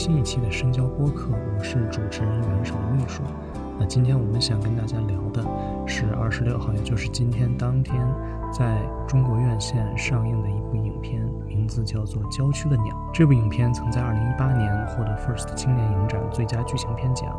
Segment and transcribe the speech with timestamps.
[0.00, 3.22] 新一期的深交播客，我是主持人袁守秘书。
[3.78, 5.44] 那今天我们想跟大家聊的
[5.86, 8.00] 是二十六号，也就是今天当天，
[8.50, 12.86] 在中国院线上映的一部影片，名字叫做《郊区的鸟》。
[13.12, 17.38] 这部影片曾在二零一八年获得 FIRST 青年影展最佳剧情片奖，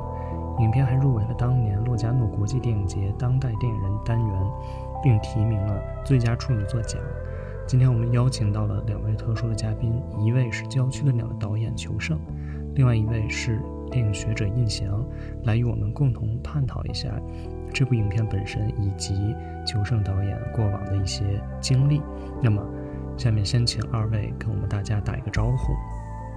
[0.59, 4.51] 影片还入围了当年洛迦诺国际电影节当代电影人单元，
[5.01, 7.01] 并提名了最佳处女作奖。
[7.65, 12.19] 今天我们邀请到了两位特殊的嘉宾，一位是《郊区的鸟》的导演裘盛，
[12.73, 13.59] 另外一位是
[13.91, 15.05] 电影学者印翔，
[15.43, 17.09] 来与我们共同探讨一下
[17.73, 19.35] 这部影片本身以及
[19.67, 21.23] 求胜导演过往的一些
[21.59, 22.01] 经历。
[22.41, 22.63] 那么，
[23.17, 25.73] 下面先请二位跟我们大家打一个招呼。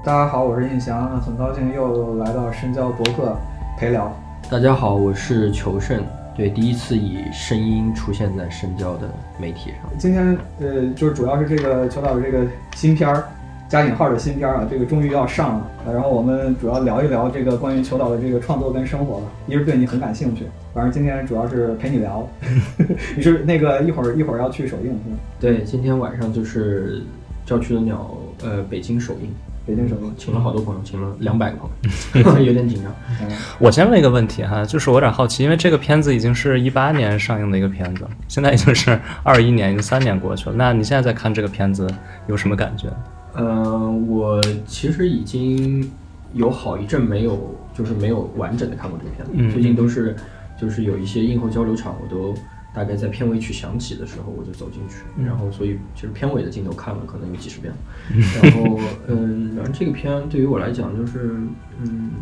[0.05, 3.37] 大家好，我是印翔，很高兴又来到深交博客
[3.79, 4.13] 陪聊。
[4.51, 6.03] 大家好，我是求胜。
[6.37, 9.89] 对，第一次以声音出现在深交的媒体上。
[9.97, 13.29] 今天呃，就是主要是这个求导的这个新片儿，
[13.75, 15.71] 加引号的新片儿啊，这个终于要上了。
[15.85, 19.27] 呃然后我们主要聊一聊这个关于求导的这个创作跟生活吧。
[19.49, 22.25] 一是对你很感兴趣，反正今天主要是陪你聊。
[23.17, 25.17] 你是那个一会儿一会儿要去首映是吗？
[25.41, 27.01] 对，今天晚上就是
[27.45, 29.29] 《郊区的鸟》呃北京首映，
[29.67, 30.15] 北京首映。
[30.17, 32.95] 请了好多朋友，请了两百个朋友，有点紧张。
[33.23, 40.55] 嗯我先问一个问题哈，就是我有点好奇，因为这个片子已经是一八年上映的一个片子，现在已经是二一年，已经三年过去了。
[40.57, 41.89] 那你现在在看这个片子
[42.29, 42.89] 有什么感觉？
[43.35, 45.91] 呃，我其实已经
[46.33, 49.33] 有好一阵没有，就是没有完整的看过这个片子。
[49.35, 50.15] 嗯最近都是
[50.61, 52.33] 就是有一些映后交流场，我都
[52.75, 57.79] 大概在片尾曲响起的时候我就走进去，嗯然后所以其实片尾的镜头看了可能有几十遍了。
[58.43, 61.37] 然后嗯，然后这个片对于我来讲就是
[61.81, 62.13] 嗯，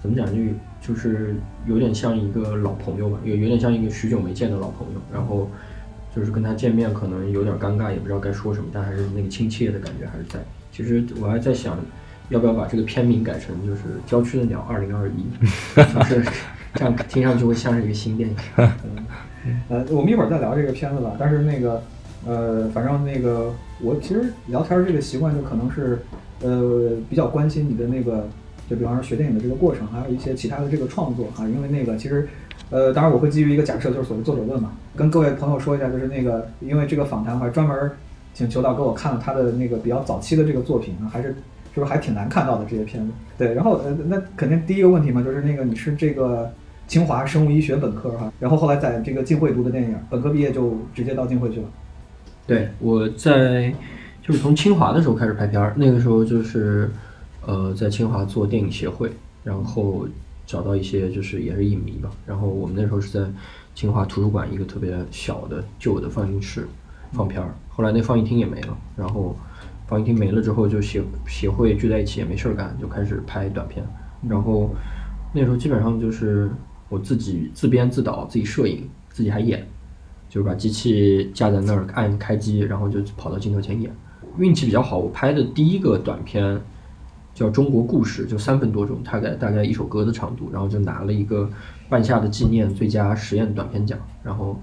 [0.00, 0.42] 怎么讲就
[0.80, 1.34] 就是
[1.66, 5.50] 有点像一个老朋友吧，有有点像一个许久没见的老朋友，然后。
[6.16, 10.40] 就是跟他见面可能有点尴尬，也不知道该说什么，但还是那个亲切的感觉还是在。
[10.72, 11.78] 其实我还在想，
[12.30, 15.26] 要不要把这个片名改成就是《郊区的鸟二零二一》，
[16.08, 16.30] 就是
[16.74, 18.36] 这样听上去会像是一个新电影。
[19.68, 21.14] 呃，我们一会儿再聊这个片子吧。
[21.18, 21.82] 但是那个，
[22.26, 25.98] 呃，反正那个，我其实聊天儿这个习惯就可能是，
[26.40, 28.26] 呃，比较关心你的那个，
[28.68, 31.46] 就比方说学电影的这个过程，还有一些其他的这个创作啊。
[31.46, 32.26] 因为那个其实，
[32.70, 37.90] 呃，当然我会基于一个假设，就是所谓作者论嘛，跟各位朋友说一下，就是那个，因为这个访谈我还专门
[38.34, 41.28] 请裘导给我看了他的那个比较早期的这个作品，还是
[41.74, 43.12] 是不是还挺难看到的这些片子？
[43.38, 46.50] 对，然后呃，那肯定第一个问题嘛，就是那个你是这个。
[46.88, 51.66] 清华生物医学本科哈，然后后来在这个浸会读的电影，本科毕业就直接到浸会去了。
[52.46, 53.74] 对，我在
[54.22, 56.88] 就是从清华的时候开始拍片儿，那个时候就是
[57.44, 59.10] 呃在清华做电影协会，
[59.42, 60.06] 然后
[60.46, 63.28] 找到一些就是也是影迷吧，然后我们那时候是在
[63.76, 66.66] 清华图书馆一个特别小的旧的放映室
[67.12, 69.36] 放片儿，后来那放映厅也没了，然后
[69.86, 73.86] 放映厅没了之后就协协会聚在一起也没事儿干，就开始拍短片，
[74.28, 74.70] 然后
[75.32, 76.50] 那时候基本上就是
[76.88, 79.64] 我自己自编自导自己摄影自己还演。
[80.28, 83.94] 就是把机器架在那儿，按开机，然后就跑到镜头前演。
[84.38, 86.60] 运气比较好，我拍的第一个短片
[87.36, 91.46] 叫《中国故事》，就三分多钟，大概大概一首歌的长度，然后就拿了一个
[91.86, 93.98] 半夏的纪念最佳实验短片奖。
[94.24, 94.58] 然后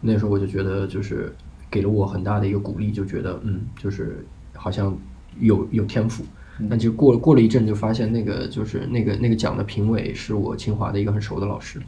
[0.00, 1.32] 那时候我就觉得，就是
[1.70, 4.26] 给了我很大的一个鼓励，就觉得嗯，就是
[4.56, 4.92] 好像
[5.38, 6.24] 有有天赋。
[6.68, 11.80] 但其实过过了一阵，就发现那个就是那个那个奖的评委是我清华的一个很熟的老师，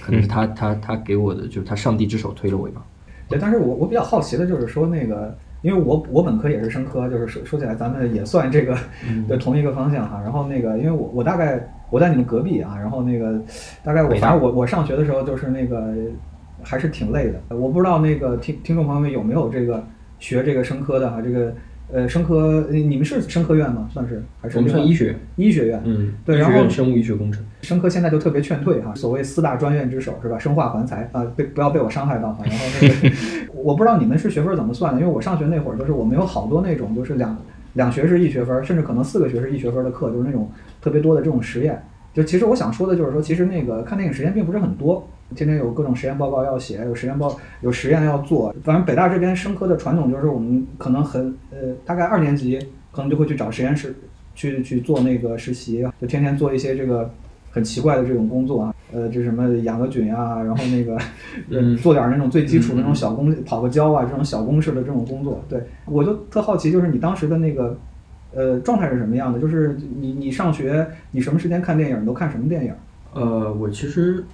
[0.00, 2.80] 可能是他他他给我的，就是他上帝之手推了我一把。
[3.28, 8.76] 对，但是我我比较好奇的就是说那个，因为我我本科也是生科，就是说说起来咱们也算这个
[9.26, 10.20] 的同一个方向哈。
[10.22, 11.58] 然后那个，因为我我大概
[11.88, 13.40] 我在你们隔壁啊，然后那个
[13.82, 15.94] 大概我反正我我上学的时候就是那个
[16.62, 17.56] 还是挺累的。
[17.56, 19.82] 我不知道那个听听众朋友们有没有这个
[20.18, 21.54] 学这个生科的哈，这个
[21.92, 23.88] 呃生科你们是生科院吗？
[23.92, 25.80] 算是还是我们算医学院，医学院？
[25.84, 27.44] 嗯，对然后生物医学工程。
[27.62, 30.38] 生科现在就特别劝退哈，所谓四大专院之首是吧？
[30.38, 32.44] 生化环材啊，被不要被我伤害到哈。
[32.44, 33.16] 然后那个，
[33.54, 37.36] 我不知道你们是学分怎么算的，因为我上学那会儿就是我们有好多那种就是两
[37.74, 41.82] 两学士一学分，甚至可能四个学士一学分的课，就是那种特别多的这种实验。
[42.12, 48.54] 就其实我想说的就是说，其实那个看电影时间并不是很多，天天有各种实验报告要写，有实验报有实验要做。
[48.62, 52.58] 反正北大这边生科的传统就是我们可能很呃，大概二年级
[52.92, 53.94] 可能就会去找实验室
[54.34, 57.10] 去去做那个实习，就天天做一些这个
[57.50, 60.98] 很奇怪的这种工作啊，呃，这什么养个菌啊，然后那个
[61.50, 65.42] 嗯做点那种最基础的那种小工，跑个胶啊这种小公式的这种工作。
[65.48, 67.78] 对我就特好奇，就是你当时的那个。
[68.36, 69.38] 呃，状态是什么样的？
[69.38, 72.02] 就是你你上学，你什么时间看电影？
[72.02, 72.74] 你都看什么电影？
[73.12, 74.24] 呃，我其实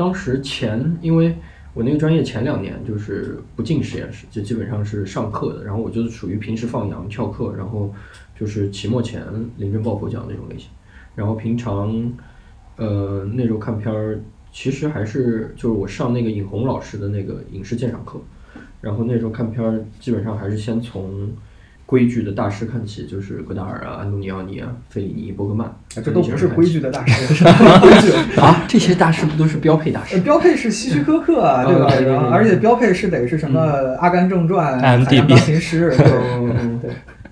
[0.00, 1.36] 当时前，因为
[1.74, 5.62] 我那个专业前两年就是不进实验室，就基本上是上课的。
[5.62, 7.92] 然后我就是属于平时放羊翘课，然后
[8.34, 9.22] 就是期末前
[9.58, 10.70] 临阵抱佛脚那种类型。
[11.14, 12.10] 然后平常
[12.76, 14.18] 呃那时候看片儿，
[14.50, 18.18] 其实还是就是我上那个尹红老师的那个影视鉴赏课，
[18.80, 21.30] 然后那时候看片儿基本上还是先从。
[21.90, 27.44] 规矩的大师看起，就是戈达尔啊、安东尼奥尼啊、费里尼、伯格曼，这都不是规矩的大师
[28.40, 28.62] 啊！
[28.68, 30.20] 这些大师不都是标配大师？
[30.20, 31.74] 标配是希区柯克啊，对
[32.14, 32.28] 吧？
[32.30, 33.60] 而且标配是得是什么
[33.96, 35.92] 《阿甘正传》、《海洋钢》琴师，
[36.80, 36.90] 对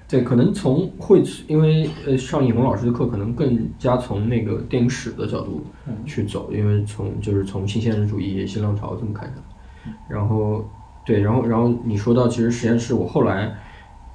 [0.09, 5.65] 对，可能从会，因为呃上尹红老师的课，可能更加从那个电影史的角度
[6.05, 9.93] 去走，因为从就是从新现实主义、新浪潮这么看下来。
[10.09, 10.69] 然后
[11.07, 13.55] 对，然后然后你说到其实实验室，我后来。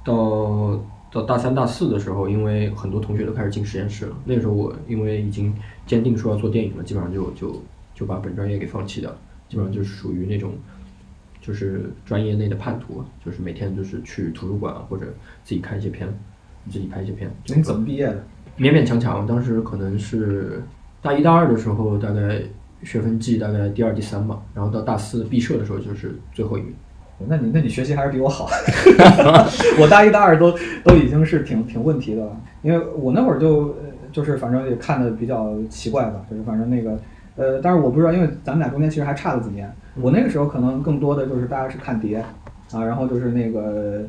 [0.04, 0.78] 到
[1.10, 4.16] 到大三大四的时候，因为很多同学都开始进实验室了。
[4.24, 5.54] 那个时候我因为已经
[5.86, 7.62] 坚定说要做电影了，基本上就就
[7.94, 9.18] 就把本专业给放弃掉了。
[9.48, 10.52] 基本上就是属于那种，
[11.40, 15.06] 就是专业内的叛徒，就是每天就是去图书馆或者
[15.44, 16.08] 自己看一些片，
[16.68, 17.30] 自己拍一些片。
[17.46, 18.24] 你怎么毕业的？
[18.58, 20.62] 勉勉强强，当时可能是
[21.00, 22.42] 大一大二的时候，大概
[22.82, 24.42] 学分计大概第二第三吧。
[24.54, 26.74] 然后到大四毕设的时候，就是最后一名。
[27.28, 28.48] 那你那你学习还是比我好，
[29.80, 30.52] 我大一大二都
[30.84, 33.76] 都已经是挺挺问题的了，因为我那会儿就
[34.12, 36.98] 就是反正也看的比较奇怪吧，就是反正那个
[37.36, 39.68] 呃，但是我不知道，因为咱们俩中间其实还差了几年，
[40.00, 42.24] 我那个时候可能更多的就是大家是看碟
[42.72, 44.02] 啊，然后就是那个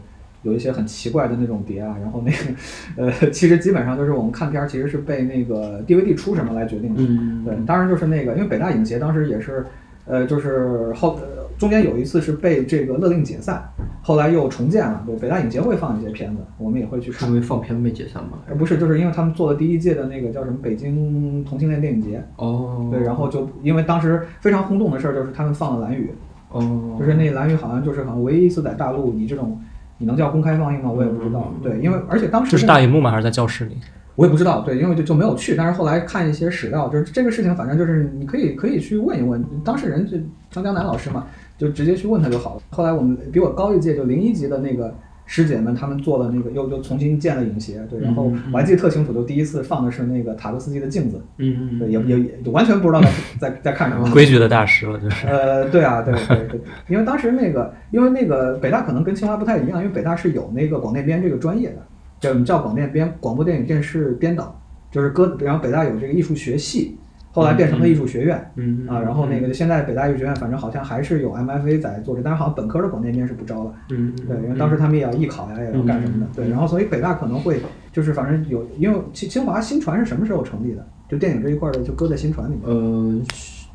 [0.44, 7.02] 有一些很奇怪的那种碟啊，然后那个呃，其实基本上就是我们看片儿其实是被那个 DVD 出什么来决定的，
[7.46, 9.66] 对，当然就是那个因为北大影协当时也是
[10.06, 11.20] 呃就是后。
[11.57, 13.63] 中间有一次是被这个勒令解散，
[14.02, 15.04] 后来又重建了。
[15.07, 17.30] 就，北大影协会放一些片子，我们也会去看。
[17.30, 18.40] 因为放片被解散吗？
[18.57, 22.24] 不是，就是因为他们做了第一届的那个叫什么北京同性恋电影节。
[22.36, 22.90] 哦。
[22.92, 26.12] 对，然后就因为当时非常轰动的事儿就是他们放了《蓝雨》。
[26.57, 26.98] 哦。
[27.00, 29.60] 就是那《蓝雨》好像就是好像唯一一次在大陆你这种
[29.98, 30.92] 你能叫公开放映吗？
[30.92, 31.54] 我也不知道。
[31.63, 32.52] 对，因为而且当时。
[32.52, 33.12] 这是大荧幕吗？
[33.12, 33.78] 还是在教室里？
[34.16, 34.62] 我也不知道。
[34.62, 35.56] 对，因为就就没有去。
[35.56, 40.18] 但是后来看一些史料，就是这个事情，反正就是你可以可以去问一问当事人，就
[40.50, 41.25] 张江南老师嘛。
[41.57, 42.62] 就直接去问他就好了。
[42.69, 44.94] 后来我们比我高一届，就零一级的那个
[45.25, 47.80] 师姐们，他们做了那个，又又重新建了影协。
[47.90, 51.19] 对，然后我还记得特清楚，就第一次放的是那个塔科斯基的镜子。
[51.38, 51.80] 嗯嗯。
[51.80, 53.10] 对，也也也完全不知道在
[53.40, 54.12] 在在看什么。
[54.12, 55.25] 规矩的大师了，就是。
[55.28, 61.78] 呃，对啊，对对对，因为当时那个，因为那个北大可能跟清华不太一样，因为北大是有那个广电编这个专业的，
[62.19, 64.62] 叫叫广电编，广播电影电视编导，
[64.92, 66.97] 就是搁，然后北大有这个艺术学系。
[67.35, 77.59] 后来变成了艺术学院，嗯啊，然后那个现在北大艺术学院，反正好像还是有 MFA 在做这，但是好像本科的广电编是不招了，嗯，对，因为当时他们也要艺考呀，也要干什么的，对，然后所以北大可能会
[77.92, 80.87] 就是反正有，因为清清华新传是什么时候成立的？
[81.09, 82.61] 就电影这一块的就搁在新传里面。
[82.63, 83.21] 呃，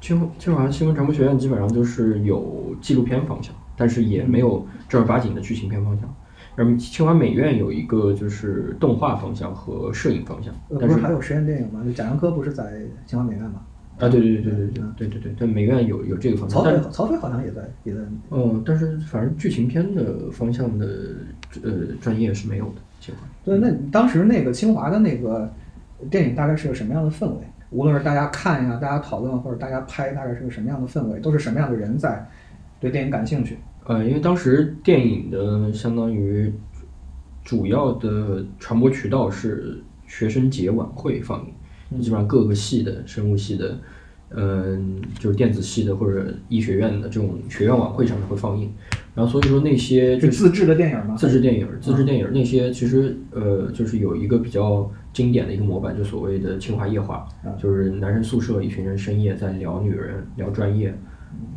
[0.00, 6.12] 清清华新闻传播学院基本上就是有纪录片方向，但是也没有正儿八经的剧情片方向。
[6.56, 11.80] 然后清华美院有一个就是动画方向和摄影方向，不是还有实验电影吗？
[11.84, 13.62] 就贾樟柯不是在清华美院吗？
[13.98, 16.62] 啊，对对对对对对对对对对，美院有有这个方向。
[16.62, 18.00] 曹飞曹飞好像也在也在。
[18.30, 20.86] 嗯，但是反正剧情片的方向的
[21.62, 22.80] 呃专业是没有的。
[22.98, 23.20] 清华。
[23.44, 25.50] 对，那当时那个清华的那个
[26.10, 27.40] 电影大概是个什么样的氛围？
[27.70, 31.20] 无论是大家看呀，大家讨论，或者大家拍，大概是个什么样的氛围？
[31.20, 32.26] 都是什么样的人在
[32.80, 33.58] 对电影感兴趣？
[33.84, 36.52] 呃，因为当时电影的相当于
[37.44, 43.78] 主要的传播渠道是学生节晚会放映，基本上各个系的生物系的，
[44.30, 48.70] 嗯，就是电子系的或者医学院的这种学院晚会上面会放映。
[49.12, 51.16] 然后所以说那些就自制的电影吗？
[51.16, 57.26] 自制电影，自制电影那些其实呃就是有一个比较经典的一个模板，就所谓的清华夜话，
[57.60, 60.96] 就是男生宿舍一群人深夜在聊女人、聊专业、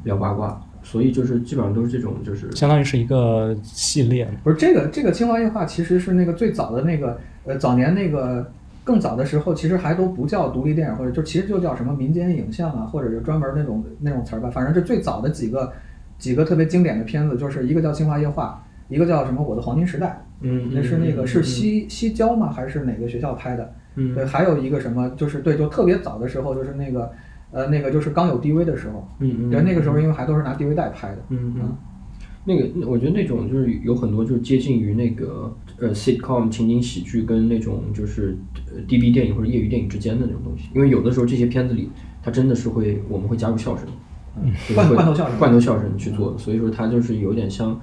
[0.03, 0.59] 聊八卦。
[0.83, 4.27] 所以就是基本上都是这种，就是相当于是一个系列。
[4.43, 8.51] 不是这个这个清华夜话，其实是那个最早的那个呃早年那个
[8.83, 14.49] 更早的时候，其实还都不叫独立电影，或者就其实就叫什么民间影像啊，或者是专门那种那种词儿吧。
[14.49, 15.71] 反正这最早的几个
[16.19, 20.07] 几个特别经典的片子，就是一个叫清华夜话，一个叫什么《我的黄金时代》，
[20.41, 22.51] 嗯，那是那个是西，西西郊吗？
[22.51, 23.73] 还是哪个学校拍的？
[23.95, 27.11] 嗯对，还有一个什么，就是对，就特别早的时候，就是那个
[27.53, 31.77] 呃那个就是刚有 DV 的时候，嗯嗯，对，那个时候因为还都是拿 DV 带拍的，嗯嗯，
[32.45, 38.37] 那个我觉得那种就是有很多就是接近于那个呃 sitcom 情景喜剧跟那种就是
[38.73, 41.89] 呃 DB 电影或者业余电影之间的那种东西，因为有的时候这些片子里
[42.21, 43.85] 它真的是会我们会加入笑声，
[44.67, 47.79] 就是罐会罐头笑声罐头笑声去做的，所以说它就是有点像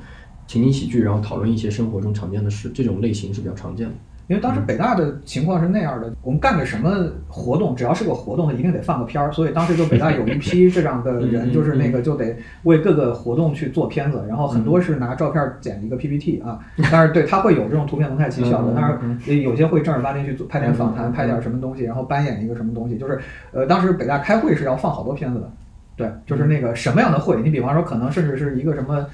[0.47, 3.95] 情景喜剧，然后讨论一些生活中常见的事，这种类型是比较常见的。
[4.31, 9.33] 因为当时北大的情况是那样的，我们干个什么活动，只要是个活动，一定得放个片儿。
[9.33, 16.61] 所以当时就北大有一批这样的人，嗯就是那个就得为各个活动去做片子，然后很多是拿照片剪一个 PPT 啊。
[16.93, 22.97] 但是对他会有这种图片蒙太奇效果，嗯当然有些会正儿八经去做拍点访谈，嗯拍点什么东西，然后扮演一个什么东西。
[22.97, 23.19] 就是
[23.51, 25.51] 呃，当时北大开会是要放好多片子的，
[25.97, 29.05] 对，就是那个什么样的会，你比方说可能甚至是一个什么。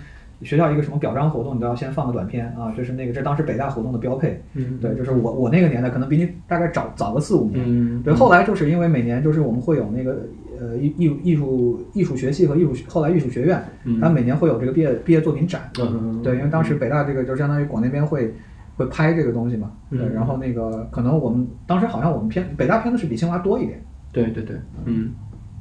[0.43, 4.43] 学校一个什么表彰活动，你都要先放个短片啊，这是那个这当时北大活动的标配。
[4.55, 7.64] 嗯对，就是我我那个年代可能比你大概早早个四五年。
[7.66, 10.26] 嗯，对，后来就是因为每年就是我们会有那个
[10.61, 15.71] 呃艺艺艺术艺术学系和艺术后来艺术学院，嗯它每年会有这个毕业毕业作品展。
[15.81, 18.35] 嗯嗯对，因为当时北大这个就相当于广电编会
[18.76, 19.73] 会拍这个东西嘛。
[19.90, 23.83] 对，嗯然后那个可能我们当时好像我们片北大片子是比清华多一点。
[24.12, 25.11] 对对对，嗯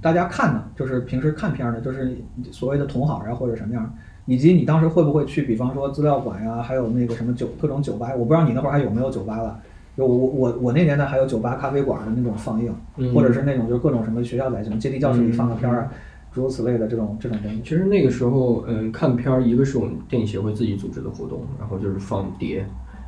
[0.02, 2.16] 大家看呢，就是平时看片儿呢，就是
[2.52, 3.92] 所谓的同行啊或者什么样，
[4.26, 9.60] 以及你当时会不会去，比方说资料馆呀、还有那个什么酒各种酒吧，我不知道你那会儿还有没有酒吧了。
[9.96, 15.92] 就我我我我那年代还有酒吧、咖啡馆的那种放映，嗯或者是那种就是各种什么学校在什么阶梯教室里放个片儿啊，
[16.34, 17.62] 诸如此类的这种这种东西。
[17.62, 22.66] 其实那个时候，嗯，看片儿，一个是我们电影协会自己组织的活动，然后就是放碟，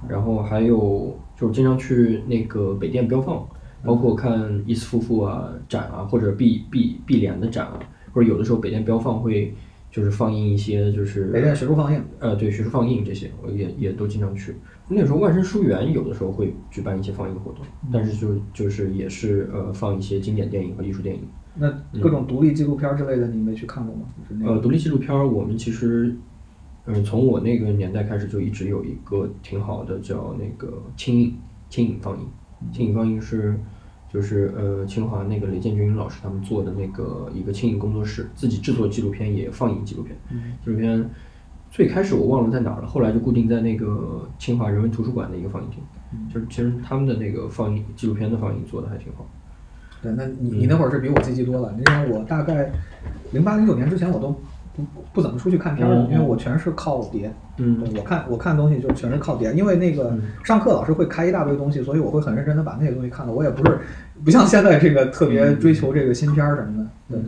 [0.07, 3.45] 然后还有就是经常去那个北电标放，
[3.83, 7.79] 包括看伊斯夫妇啊展啊，或者碧碧碧莲的展啊，
[8.13, 9.53] 或者有的时候北电标放会
[9.89, 14.55] 就是放映一些就是北电学术放映，呃对学术放映这些，我也也都经常去。
[14.89, 21.21] 那时候万生书园有的时候会举办一些放映活动，但是就就是也是呃放一些经典电影和艺术电影。
[21.59, 24.03] 那各种独立纪录片之类的，你没去看过吗？
[24.17, 26.15] 就是那呃，独立纪录片儿，我们其实，
[26.85, 31.35] 嗯，从我那个年代开始就一直有一个挺好的叫那个轻影
[31.67, 32.27] 轻影放映，
[32.71, 33.59] 轻影放映是
[34.11, 40.15] 就是呃清华那个雷建军老师他们做的那个一个轻影工作室，自己制作纪录片也放映纪录片，
[40.63, 41.09] 纪录片
[41.69, 45.83] 最开始我忘了在哪儿了，后来就固定在那个清华人文图书馆的一个放映厅，
[46.33, 49.27] 就是其实他们的那个放映纪录片的放映做的还挺好。
[50.01, 51.73] 对，那你你那会儿是比我积极多了。
[51.77, 52.71] 你像我大概
[53.31, 54.33] 零八零九年之前，我都
[54.77, 57.33] 不不怎么出去看片儿因为我全是靠碟。
[57.57, 63.33] 嗯对我看我看东西就全是靠碟，因为那个上课老师会开一大堆东西，所以我会很认真的把那些东西看了。
[63.33, 63.79] 我也不是
[64.23, 66.89] 不像现在这个特别追求这个新片儿什么的。
[67.09, 67.19] 对，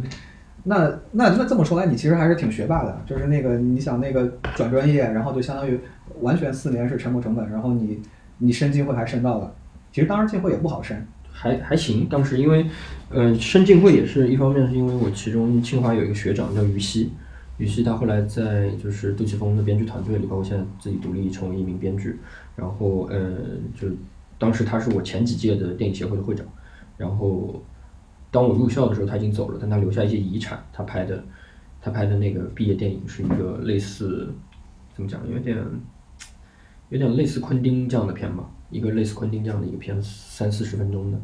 [0.64, 5.80] 那那那这么说来，你其实还是挺学霸的，就是那个你想那个转专业，然后就相当于
[6.22, 8.00] 完全四年是沉没成本，然后你
[8.38, 9.52] 你申进会还申到了，
[9.92, 11.06] 其实当时进会也不好申。
[11.32, 12.66] 还还行，当时因为，
[13.10, 17.14] 呃，申进会也是一方面，是因为我其中清华有一个学长叫于西，
[17.60, 22.18] 于西他后来在就是杜琪峰的编剧团队里，包括现在自己独立成为一名编剧，
[22.56, 23.38] 然后呃，
[23.80, 23.88] 就
[24.38, 26.46] 当时他是我前几届的电影协会的会长，
[26.98, 27.62] 然后
[28.32, 31.24] 当我入校的时候他已经走了，但他留下一些遗产，他拍的
[31.82, 34.34] 他拍的那个毕业电影是一个类似
[34.96, 35.58] 怎么讲，有点
[36.88, 41.20] 有点类似昆汀这样的片吧，一个类似昆汀这样的一个片，三四十分钟的，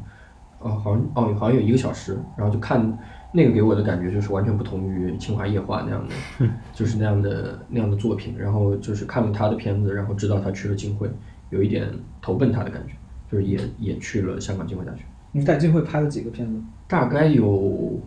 [0.59, 2.97] 哦，好像哦，好像有一个小时，然后就看
[3.35, 11.09] 那个给我的感觉就是完全不同于清华夜话那样的， 就是那样的那样的作品，然后就是看了他的片子，然后知道他去了金会，
[11.49, 12.93] 有一点投奔他的感觉，
[13.29, 15.01] 就是也也去了香港浸会大学，
[15.33, 16.59] 你在金会拍了几个片子？
[16.87, 17.99] 大概有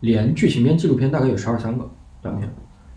[0.00, 1.88] 连剧情片、纪录片大概有十二三个
[2.20, 2.50] 短片，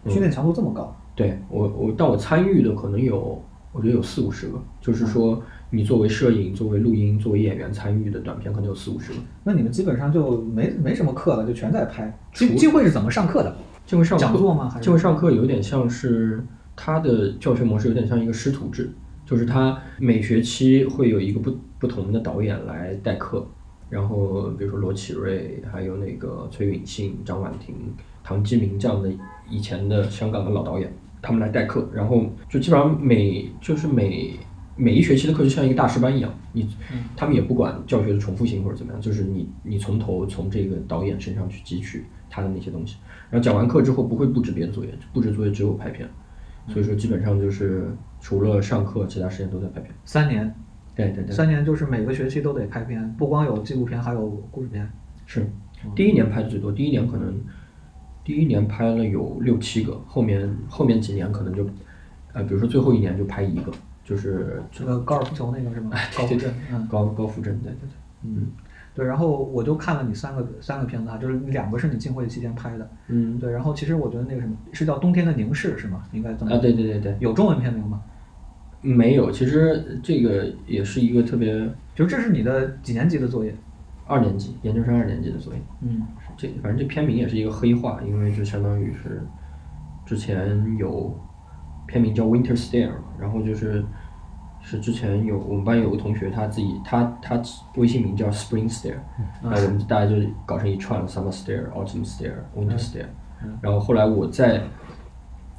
[0.08, 0.96] 训练强度这么高？
[1.16, 3.42] 对我我但我参与的可能有，
[3.72, 9.20] 我觉得有四五十个，就是说你作为摄影、作为录音、作为演员参与的短片可能有四五十个。
[9.44, 12.18] 那你们基本上就没没什么课了，就全在拍。
[12.34, 13.56] 进进会是怎么上课的？
[13.86, 16.44] 进会上课讲座吗还是进会上课有点像是
[16.76, 18.92] 他的教学模式有点像一个师徒制，
[19.26, 23.48] 就是他每学期会有一个不不同的导演来代课，
[23.90, 27.76] 然后比如说罗启瑞，还有那个崔允信、张婉婷、
[28.24, 29.10] 唐基明这样的
[29.50, 34.38] 以前的香港的老导演，他们来代课，然后就基本上每就是每
[34.78, 36.70] 每一学期的课就像一个大师班一样，你
[37.16, 42.98] 他们也不管教学的重复性或者怎么样，就是你你从头从这个导演身上去汲取他的那些东西，
[43.30, 46.08] 然后讲完课之后不会布置别的作业，布置作业只有拍片，
[46.68, 47.90] 所以说基本上就是
[48.22, 49.92] 除了上课，其他时间都在拍片。
[50.06, 50.54] 三年，
[50.96, 54.88] 对对对，三年就是每个学期都得拍片，不光有纪录片，还有故事片。
[55.26, 55.46] 是，
[55.96, 57.34] 第一年拍的最多，第一年可能
[58.24, 61.68] 第一年拍了有六七个，后面后面几年可能就，
[62.34, 63.72] 呃，比如说最后一年就拍一个，
[64.08, 65.92] 就是这个高尔夫球那个是吗？
[66.18, 67.90] 高夫镇，嗯高高夫镇，对对对，
[68.24, 68.48] 嗯，
[68.96, 69.06] 对。
[69.06, 73.52] 然后我就看了你三个三个片子啊，就是两个是你进会期间拍的，嗯，对。
[73.52, 76.04] 然后其实我觉得那个什么是叫《冬天的凝视》是吗？
[76.14, 78.02] 应该这么啊，对对对对，有中文片名吗？
[78.82, 83.54] 没有，其实这个也是一个特别就这是你的几年级的作业？
[84.06, 85.60] 二年级研究生二年级的作业。
[85.82, 86.02] 嗯
[86.38, 89.22] 这反正这片名也是一个黑话，因为就相当于是
[90.06, 91.14] 之前有
[91.88, 93.84] 片名叫 Winter Stare，然后就是
[94.70, 97.42] 是之前有我们班有个同学他自己他他
[97.78, 98.70] 微信名叫 Spring
[99.42, 103.06] 然后我们大家就搞成一串了 Summer Stare、Autumn Stare、Winter Stare，
[103.62, 104.62] 然后后来我在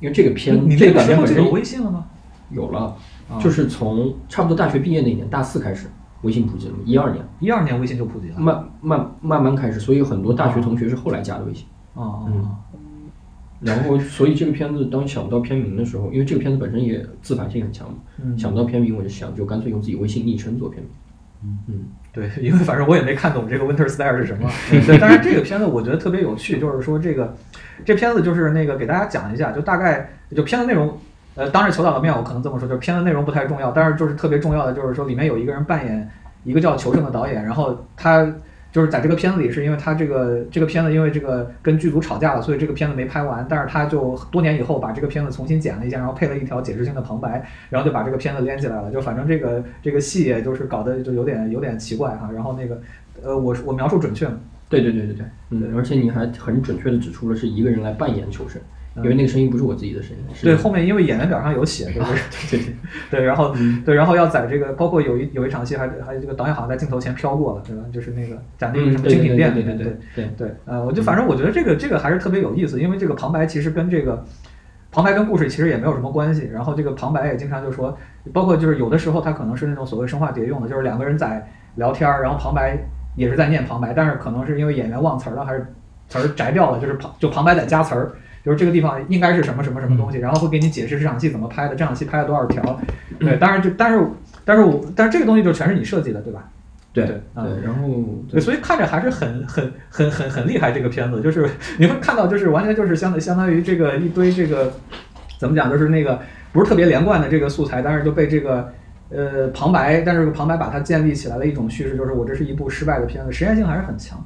[0.01, 2.07] 因为这个片你这个片本身有微信了吗？
[2.51, 2.95] 有了，
[3.41, 5.87] 就是从差不多大学毕业那年大四开始
[6.23, 8.39] 微信普及了嘛，一二年一二年微信就普及了。
[8.39, 11.67] 慢慢慢慢开始，所以很多大学同学是后来加的微信。
[11.95, 12.57] 哦嗯哦
[13.61, 20.91] 然后，所以这个片子当想不到片名的时候，因为这个片子本身也自反性很强嘛，嗯想不到片名，我就想就干脆用自己微信昵称做片名。
[21.69, 24.51] 嗯对， 因为反正我也没看懂这个 Winter Stare 是什么。
[24.87, 27.37] 对，但是这个片子我觉得特别有趣，就是说这个
[27.85, 30.97] 这片子就是那个给大家讲一下，就大概就片子内容。
[31.35, 36.11] 呃，当着求导的面我可能这么说，就是片子内容不太重要，但是就是特别重要的就是说里面有一个人扮演
[36.43, 38.27] 一个叫求胜的导演，然后他
[38.79, 48.89] 就是在这个片子里是因为他这个这个片子因为这个跟剧组吵架了，所以这个片子没拍完，但是他就多年以后把这个片子重新剪了一下，然后配了一条解释性的旁白，然后就把这个片子连起来了。
[48.93, 52.31] 就反正这个这个戏也就是搞得就有点有点奇怪哈。
[52.33, 52.81] 然后那个
[53.21, 54.39] 呃，我我描述准确吗？
[54.69, 58.63] 对对对对对，嗯，而且你还很准确的指出了是一个人来扮演求生，
[58.97, 62.05] 因为那个声音不是我自己的声音，是对，后面因为演员表上有写， 对不
[62.51, 62.59] 对？
[62.59, 63.55] 对对然后
[63.85, 67.83] 对，然后要在这个，包括有一有一场戏还还有这个导演好像在镜头前飘过了，对吧？
[67.93, 74.25] 就是那个在那个嗯什么精品店里对面，对对对对对，呃，我就反正我觉得这个这个还是特别有意思，因为这个旁白其实跟这个
[74.91, 77.97] 旁白跟故事其实也没有什么关系，然后这个旁白也经常就说，
[78.33, 82.77] 包括就是有的时候他可能是那种所谓生化蝶用的，就是两个人在聊天儿，然后旁白
[83.15, 85.65] 也是在念旁白，但是可能是因为演员忘词儿了，还是
[86.09, 88.13] 词儿摘掉了，就是旁就旁白在加词儿。
[88.45, 92.81] 就是这个地方应该是什么什么什么东西，然后会给你解释这场戏怎么拍的，这场戏拍了多少条，
[93.19, 94.01] 对，当然就但是
[94.45, 96.49] 但是我但是这个东西就全是你设计的，对吧？
[96.91, 97.21] 对对
[97.63, 97.89] 然后
[98.29, 101.49] 对，所以看着还是很很很很很厉害这个片子，就是
[101.79, 104.73] 你会看到就是完全就是相当相当于这个一堆这个
[105.39, 106.19] 怎么讲，就是那个
[106.51, 108.73] 不是特别连贯的这个素材，但是就被这个
[109.11, 114.19] 呃旁白，但是旁白把它建立起来了一种叙事，就是我这是一部失败的片子，实验性还是很强。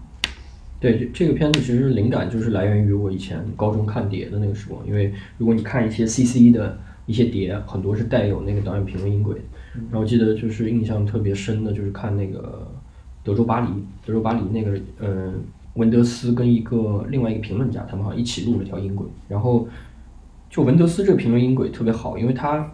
[0.82, 9.40] 对这这个片子其实灵感就是来源于我以前高中看碟的那个时光，因为如果你看一些 CC 的一些碟，很多是带有那个导演评论音轨的。
[9.74, 12.68] 然后我记得就是印象特别深的，就是看那个
[13.22, 13.68] 德州巴黎，
[14.04, 15.32] 德州巴黎那个呃
[15.74, 19.06] 文德斯跟一个另外一个评论家，他们好像一起录了条音轨。
[19.28, 19.68] 然后
[20.50, 22.72] 就文德斯这个评论音轨特别好，因为他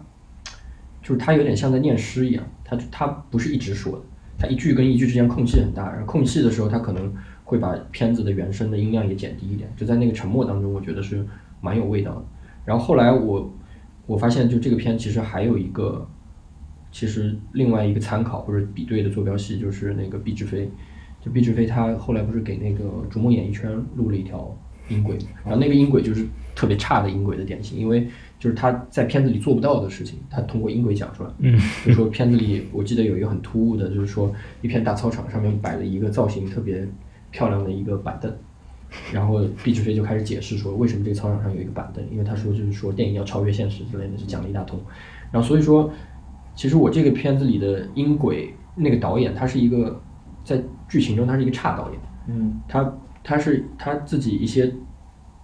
[1.03, 4.01] 就是他有点像在念诗一样，他他不是一直说的，
[4.37, 7.13] 他一句跟一句之间空隙很大，然后空隙的时候他可能
[7.49, 11.25] 会把片子的原声的音量也减低一点，就在那个沉默当中，我觉得是
[11.61, 12.23] 蛮有味道的。
[12.63, 13.51] 然后后来我
[14.05, 16.07] 我发现，就这个片其实还有一个，
[16.91, 20.69] 其实另外一个参考或者比对的坐标系就是那个毕志飞，
[21.19, 24.55] 就毕志飞他后来不是给那个逐梦演艺圈录了一条
[24.87, 26.23] 音轨，然后那个音轨就是
[26.55, 28.07] 特别差的音轨的典型，因为
[28.37, 31.29] 就是他在片子里做不到的事情，他通过音轨讲出来。
[31.39, 34.31] 嗯，就说片子里我记得有一个很突兀的，就是说
[34.61, 36.87] 一片大操场上面摆了一个造型特别
[37.31, 38.33] 漂亮的一个板凳，
[39.13, 44.79] 然后毕志飞就开始解释说为什么这个操场上有一个板凳，因为他说就是说电影要超越现实之类的，是讲了一大通。
[45.31, 45.91] 然后所以说，
[46.55, 50.01] 其实我这个片子里的音轨那个导演他是一个
[50.43, 54.67] 在剧情中他是一个差导演，嗯他他是他自己一些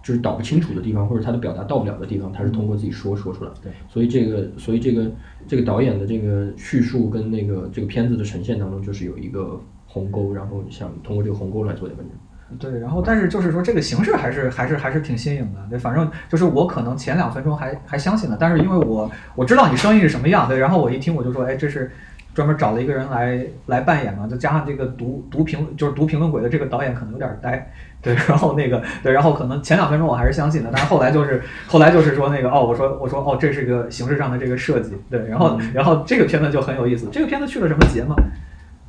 [0.02, 3.56] 就是导不清楚的地方，或者他的表达到不了的地方，他是通过自己说说出来的。
[3.62, 5.10] 对，所以这个所以这个
[5.46, 9.60] 这个导演的这个叙述跟那个这个片子的呈现当中，就是有一个
[9.96, 12.58] 鸿沟，然后想通过这个鸿沟来做点文章。
[12.58, 21.90] 对，然后但是就是说这个形式还是还是还是挺新颖的，对，反正就是我可能前两分钟还还相信了，但是因为我我知道你声音是什么样，对，然后我一听我就说，哎，这是
[22.34, 38.14] 专门找了一个人来来扮演嘛，就加上这个读读评就是读评论鬼的这个导演可能有点呆，对，然后那个对，然后可能前两分钟我还是相信的，但是后来就是后来就是说那个哦，我说我说哦，这是个形式上的这个设计，对，然后然后这个片子就很有意思，这个片子去了什么节吗？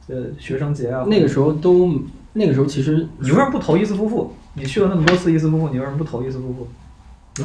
[0.08, 1.94] 呃，学生节啊，那个时候都
[2.34, 4.32] 那个时候其实你为什么不投伊斯夫妇？
[4.54, 6.68] 你去了那么多次伊斯夫妇，你为什么不投伊斯夫妇？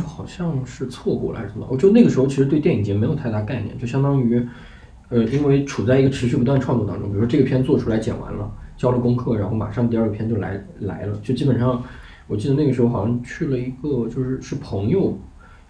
[0.06, 1.66] 好像是错过了还是怎么？
[1.70, 4.42] 我就那个时候其实对电影节没有太大概念，就相当于，
[5.10, 7.08] 呃，因为处在一个持续不断创作当中。
[7.08, 11.82] 比如说这个片做出来剪完了，交了功课，然后马上第二个片就来来了，就基本上，
[12.26, 15.18] 我记得那个时候好像去了一个就是是朋友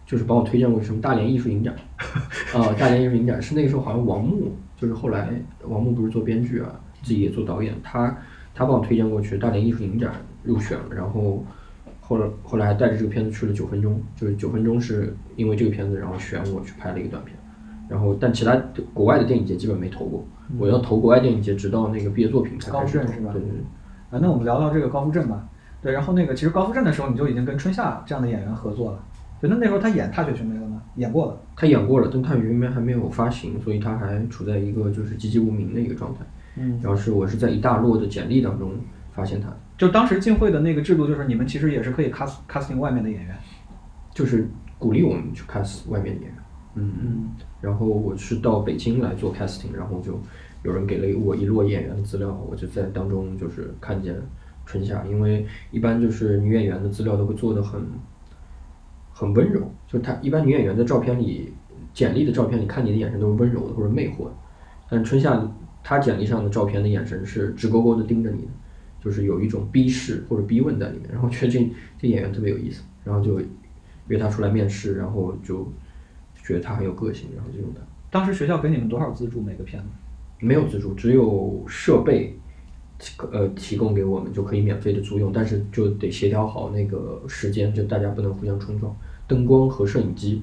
[0.07, 1.75] 就是帮我推荐过什么大连艺术影展，
[2.55, 5.31] 啊，大连艺术影展是那个时候好像王牧，就是后来
[5.67, 8.17] 王牧不是做编剧啊，自己也做导演，他
[8.55, 10.13] 他帮我推荐过去大连艺术影展
[10.43, 11.45] 入选了，然后
[12.01, 17.37] 后来后来还带着这个片子去了九分钟，就是九分钟是因为这个片子然后选我去拍了一个短片，
[17.89, 18.57] 然后但其他
[18.95, 20.25] 国外的电影节基本没投过，
[20.59, 23.59] 我要投国外电影节，直到那个毕业作品才高开始投夫镇是吧对对对。
[24.11, 25.49] 啊，那我们聊聊这个高富镇吧。
[25.81, 29.05] 对，然后那个其实高富镇的时候，你就已经跟春夏这样的演员合作了。
[29.41, 30.83] 对，那那时候他演《踏雪寻梅》了吗？
[30.97, 31.41] 演过了。
[31.57, 36.21] 他演过了，但《踏雪寻梅》还没有发行，所以他还处在一个就是籍籍无名的一个状态。
[36.57, 38.73] 嗯，然后是我是在一大摞的简历当中
[39.13, 43.37] 发现他的，就当时进会的那个制度，就是你们其实也是可以 cast casting 外面的演员。
[44.15, 44.47] 就是
[44.79, 46.35] 鼓励我们去 cast 外面的演员。
[46.75, 47.31] 嗯嗯。
[47.63, 50.21] 然后我是到北京来做 casting，然后就
[50.63, 54.15] 有人给了我一摞演员的资料，我就在当中就是看见
[54.67, 57.81] 春夏，因为一般就是女演员的资料都会做的很
[59.15, 61.55] 很温柔，就是她一般女演员的照片里、
[61.95, 64.33] 简历的照片里看你的眼神都是温柔的或者魅惑的，
[64.91, 65.43] 但春夏
[65.83, 68.51] 她简历上的照片的眼神是直勾勾的盯着你的，
[69.03, 71.59] 就是有一种逼视或者逼问在里面，然后我觉得这
[71.99, 73.41] 这演员特别有意思，然后就
[74.09, 75.71] 约他出来面试，然后就
[76.43, 77.81] 觉得他很有个性，然后就用他。
[78.11, 79.89] 当时学校给你们多少资助每个片子？
[80.39, 82.37] 没有资助，只有设备，
[83.31, 88.95] 呃，提供给我们就可以免费的租用，但是就得协调好那个时间，就大家不能互相冲撞。
[89.27, 90.43] 灯光和摄影机、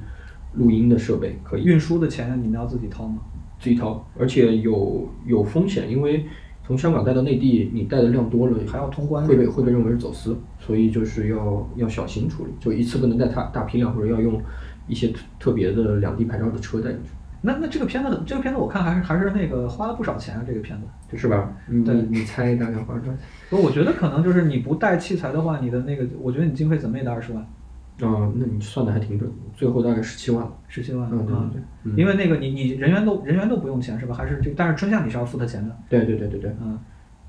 [0.54, 3.22] 录音的设备可以运输的钱你们要自己掏吗？
[3.60, 6.26] 自己掏，而且有有风险，因为
[6.66, 14.42] 从香港带到内地，你带的量多了，还要通关会被会被认为是走私，所以就是要要小心处理，就一次不能带大大批量，或者要用
[14.88, 17.10] 一些特特别的两地牌照的车带进去。
[17.42, 21.18] 那那这个片子，这个片子我看还是还是那个花了不少钱啊，这个片子。
[21.18, 21.52] 是吧？
[21.68, 23.20] 你对你你猜大概花了多少钱？
[23.50, 27.48] 不，我觉得可能就是你不带器材的话，你的那个，我觉得你经费怎么也得二十万，
[28.02, 30.58] 啊、那你算的还挺准，最后大概十七万了。
[30.68, 34.16] 十七万嗯，对啊对对，嗯因为那个你你人员都人员都不用钱是吧？
[34.16, 36.80] 还是就但是春夏你是要付他钱的，对对对对对，嗯，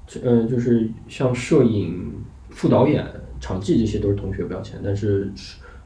[0.06, 2.12] 这呃，就是像摄影、
[2.50, 3.04] 副导演、
[3.40, 5.32] 场记这些都是同学不要钱，但是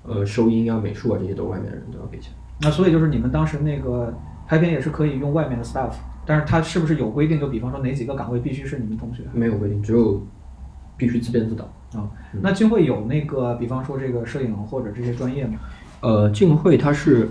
[0.03, 2.33] 呃，收音啊、美术啊这些都是外面人都要给钱。
[2.61, 4.12] 那所以就是你们当时那个
[4.47, 5.92] 拍片也是可以用外面的 staff，
[6.27, 7.40] 但是他是不是有规定？
[7.40, 9.23] 就比方说哪几个岗位必须是你们同学？
[9.33, 10.23] 没有规定，只有
[10.97, 11.73] 必须自编自导。
[12.00, 12.11] 啊、
[12.42, 15.59] 那就会有那个，比方说这个摄影或者这些专业吗？
[16.00, 17.28] 呃，浸会它是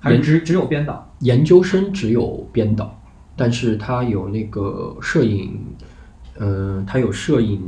[0.00, 1.10] 还是只只有编导？
[1.20, 3.00] 研究生只有编导，
[3.36, 5.58] 但是它有那个摄影，
[6.38, 7.60] 呃，它有摄影、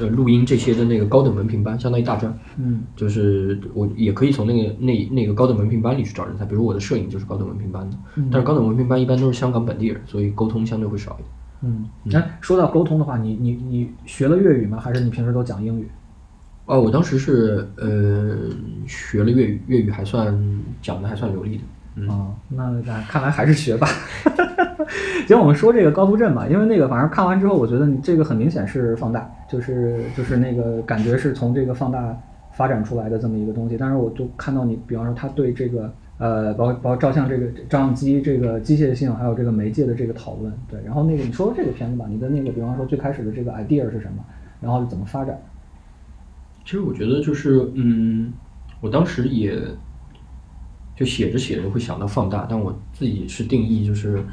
[0.00, 2.36] 呃录音这些的那个高等文凭班，相当于大专。
[2.56, 7.96] 嗯，就是我也可以从那个那那个高等文凭班里去找人才，比如我的摄影就是高等文凭班的，
[8.30, 11.28] 但是高等文凭班一般都是香港本地人，所以沟通相对会少一点。
[11.62, 14.80] 嗯，那说到沟通的话，你你你学了粤语吗？
[14.80, 15.88] 还是你平时都讲英语？
[16.66, 18.36] 哦，我当时是呃
[18.86, 20.36] 学了粤语，粤语还算
[20.80, 21.62] 讲的还算流利的。
[21.96, 23.86] 嗯，哦，那那看来还是学吧。
[25.28, 32.16] 行，我们说这个高夫镇吧，因为那个反正看完之后，我觉得你这个很明显是放大，就是就是那个感觉是从这个放大
[32.52, 33.76] 发展出来的这么一个东西。
[33.76, 40.80] 但是我就看到你，比方说他对这个呃，包括包括照相这个照相机这个机械性，还有这个媒介的这个讨论，对。
[40.84, 44.24] 然后那个你说说这个片子吧，你的那个比方说最开始的这个 idea 是什么，
[44.60, 45.36] 然后怎么发展？
[46.64, 48.32] 其实我觉得就是嗯，
[48.80, 49.60] 我当时也
[50.94, 54.24] 就写着写着会想到放大，但我自己是定义就是，因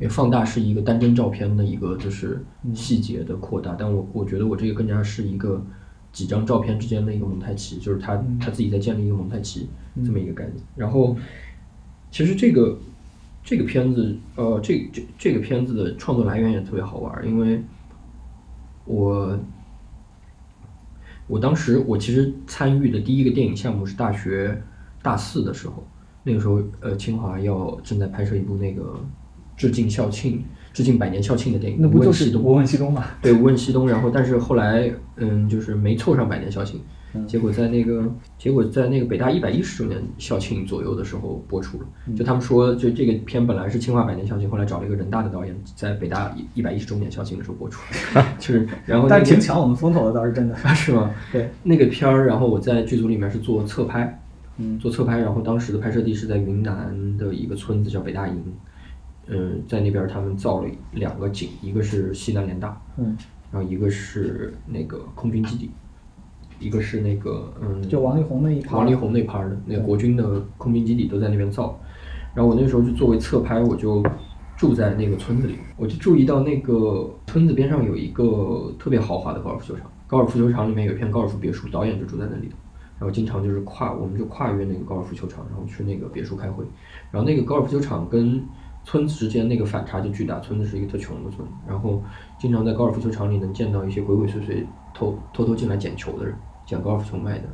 [0.00, 5.64] 为放大是一个单帧照片的一个就是细节的扩大，但我我觉得我这个更加是一个
[6.10, 9.68] 几张照片之间的一个蒙太奇，就是他他自己在建立一个蒙太奇
[10.04, 10.56] 这么一个概念。
[10.76, 11.16] 然后
[12.10, 12.78] 其实这个
[13.44, 17.62] 这个片子，呃，这这这个片子的创作来源也特别好玩儿，因为
[18.84, 19.38] 我
[21.26, 24.62] 我当时我其实参与的第一个电影项目是大学
[25.02, 25.86] 大四的时候，
[26.22, 28.98] 那个时候呃清华要正在拍摄一部那个
[29.56, 33.04] 致敬校庆、致敬百年校庆的电影，那不就是无问西东嘛？
[33.22, 33.88] 对，无问西东。
[33.88, 36.80] 然后，但是后来，嗯，就是没凑上百年校庆，
[37.26, 38.04] 结果在那个，
[38.36, 41.86] 结果在那个北大一百一十周年校庆左右的时候播出了。
[42.16, 47.80] 就他们说，就这个片本来是清华百年校庆，后来找了一个人大的导演，在北大一一百一十周年校庆的时候播出，
[48.38, 50.54] 就是然后、那个、但是挺抢我们风头的，倒是真的。
[50.56, 51.14] 啊，是吗？
[51.32, 54.22] 对，那个片儿，然后我在剧组里面是做侧拍，
[54.58, 58.42] 嗯做侧拍，然后当时的拍摄地是在云南的一个村子叫北大营，
[59.28, 63.16] 嗯，在那边他们造了两个景，一个是西南联大，嗯，
[63.50, 65.70] 然后一个是那个空军基地，
[66.58, 71.78] 一个是那个嗯，就王力宏那一趴王力宏那趴儿的那个国军的空军基地都在那边造，
[72.34, 74.02] 然后我那时候就作为侧拍，我就
[74.56, 82.56] 住在那个村子里，我就注意到那个村子边上有一个特别豪华的高尔夫球场，高尔夫球场里面有一片高尔夫别墅，导演就住在那里头。
[82.98, 86.64] 然后经常就是跨，我们就跨越那个高尔夫球场，然后去那个别墅开会。
[87.10, 88.42] 然后那个高尔夫球场跟
[88.84, 92.02] 村子之间那个反差就巨大，村子是一个特穷的村，然后
[92.38, 94.64] 经常在高尔夫球场里能见到一些鬼鬼祟祟
[94.96, 97.44] 偷偷偷进来捡球的人，捡高尔夫球卖的。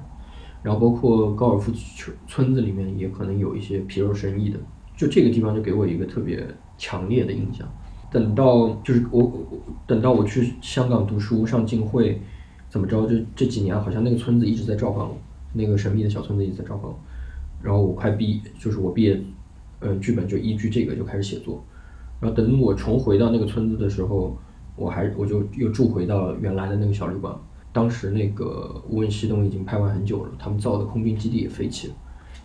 [0.63, 4.59] 然后包括高尔夫球村子里面也可能有一些皮肉生意的，
[4.97, 6.47] 就这个地方就给我一个特别
[6.79, 7.69] 强烈的印象。
[8.13, 12.21] 等到就是我我等到我去香港读书上进会，
[12.69, 13.09] 怎么着？
[13.09, 15.17] 就这几年好像那个村子一直在召唤我，
[15.53, 16.97] 那个神秘的小村子一直在召唤我。
[17.61, 19.21] 然后我快毕，就是我毕业，
[19.81, 21.65] 呃，剧本就依据这个就开始写作。
[22.21, 24.39] 然后等我重回到那个村子的时候，
[24.83, 27.35] 我还我就又住回到原来的那个小旅馆。
[27.73, 31.95] 当时那个《无问西东》已经拍完很久了，他们造的空军基地也废弃了。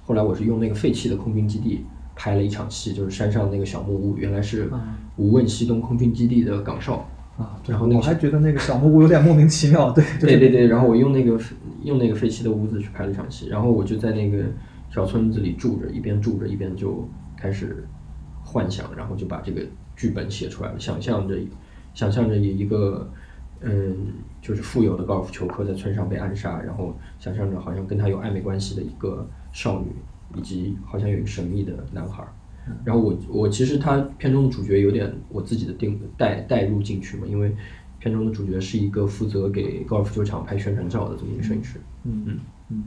[0.05, 1.83] 后来我是用那个废弃的空军基地
[2.15, 4.69] 拍了一场戏，就是山上那个小木屋，原来是
[5.17, 7.05] 《无问西东》空军基地的岗哨
[7.37, 7.59] 啊。
[7.67, 10.67] 然后那个我还觉得那个小木屋有点莫名其妙，对对对对。
[10.67, 11.37] 然后我用那个
[11.83, 14.45] 用那个废弃的屋子去拍了一场戏，然后我就在那个
[14.89, 17.85] 小村子里住着，一边住着一边就开始
[18.45, 19.61] 幻想，然后就把这个
[19.97, 21.35] 剧本写出来了，想象着
[21.97, 23.09] 想象着一个。
[23.59, 23.95] 嗯，
[24.39, 29.87] 就是富有的高尔夫球客在村上被暗杀，然后想象着好像跟他有暧昧关系的一个少女，
[30.35, 32.23] 以及好像有一个神秘的男孩。
[32.85, 37.51] 然后我我其实他片中的主角有点我自己的定带带入进去嘛，因为
[37.97, 41.79] 片中的主角是一个负责给高尔夫球场拍宣传照的这么一个摄影师。
[42.03, 42.83] 嗯嗯嗯，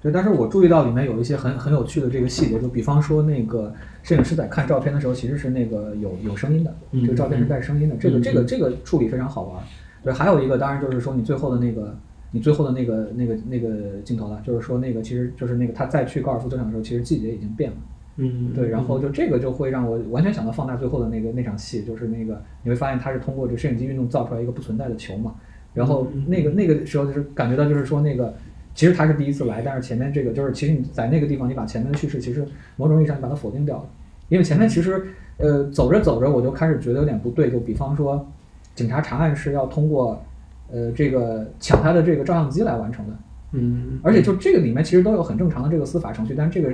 [0.00, 0.12] 对。
[0.12, 9.62] 但是我注意到里面有一些很很有趣的这个细节，就比方说那个摄影师在看照片的时候，其实是那个有有声音的，这个照片是带声音的，这个这个这个处理非常好玩。
[10.02, 11.96] 对，还有一个当然就是说你最后的那个，
[12.30, 17.76] 你最后的那个那个那个镜头了，就是说那个其实就是那个他再去高尔夫球场的时候，其实季节已经变了。
[18.20, 25.36] 嗯，对，然后就这个就会让我完全想到放大最后的那个那场戏，就是那个你会发现他是通过这摄影机运动造出来一个不存在的球嘛，
[25.72, 28.34] 然后那个那个时候就是感觉到就是说那个
[28.78, 33.84] 其实他是第一次来，但是前面这个就是其实你在那个地方你把前面的叙事其实某种意义上你把它否定掉了，
[34.28, 38.24] 因为前面其实呃走着走着我就开始觉得有点不对，就比方说。
[38.74, 40.24] 警察查案是要通过，
[40.70, 43.12] 呃，这个抢他的这个照相机来完成的，
[43.50, 46.72] 嗯，而且就这个里面其实都有很正常的这个司法程序，但是这个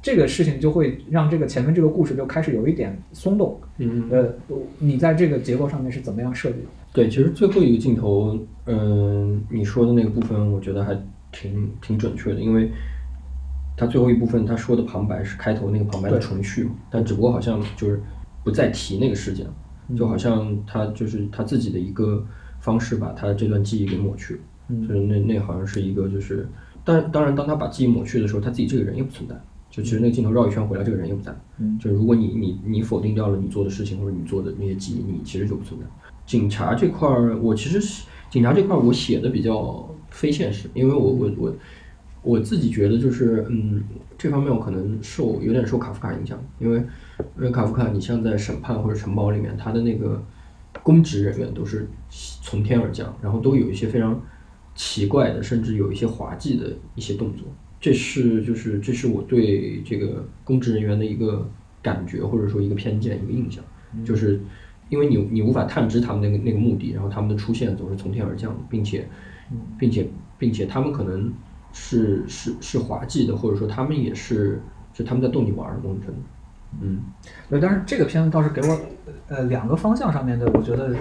[0.00, 4.32] 这个事情就会让这个前面这个故事就开始有一点松动，嗯，呃，
[4.78, 6.66] 你在这个结构上面是怎么样设计的？
[6.92, 10.96] 对，其实最后一个镜头，嗯，你说的那个部分，我觉得还
[11.32, 12.70] 挺挺准确的，因为
[13.76, 18.00] 他最后一部分他说的旁白是开头那个旁白的重续嘛，但只不过好像就是
[18.44, 19.46] 不再提那个事件。
[19.96, 22.24] 就好像他就是他自己的一个
[22.60, 24.40] 方式，把他这段记忆给抹去了。
[24.86, 26.48] 就是那那好像是一个就是，
[26.84, 29.34] 但当然当他把记忆抹去的时候，他自己这个人也不存在。
[29.68, 31.34] 就其实那个镜头绕一圈回来，这个人也不在。
[31.78, 35.86] 就是如果你你你否定掉了你做的事情或者你做的那些记忆，你其实就不存在。
[36.24, 41.56] 警察这块儿，我其实警察这块儿我写的比较非现实，因为我我我
[42.22, 43.82] 我自己觉得就是嗯
[44.16, 46.82] 这方面我可能受有点受卡夫卡影响，因为。
[47.36, 50.20] 因为卡夫卡，你像在审判或者城堡里面，他的那个
[50.82, 54.20] 公职人员都是从天而降，然后都有一些非常
[54.74, 57.46] 奇怪的，甚至有一些滑稽的一些动作。
[57.80, 61.48] 这是就是这是我对这个公职人员的一个
[61.80, 63.62] 感觉，或者说一个偏见、一个印象，
[64.04, 64.40] 就是
[64.88, 69.08] 因为你你无法探知他们那个那个目的，然后他们的出现总是从天而降，并且
[69.78, 71.32] 并且并且他们可能
[71.72, 74.60] 是是是滑稽的，或者说他们也是
[74.92, 76.20] 是他们在逗你玩儿某种程度。
[76.80, 77.00] 嗯，
[77.50, 78.80] 对，但是这个片子倒是给我，
[79.28, 80.94] 呃，两个方向上面的，我觉得，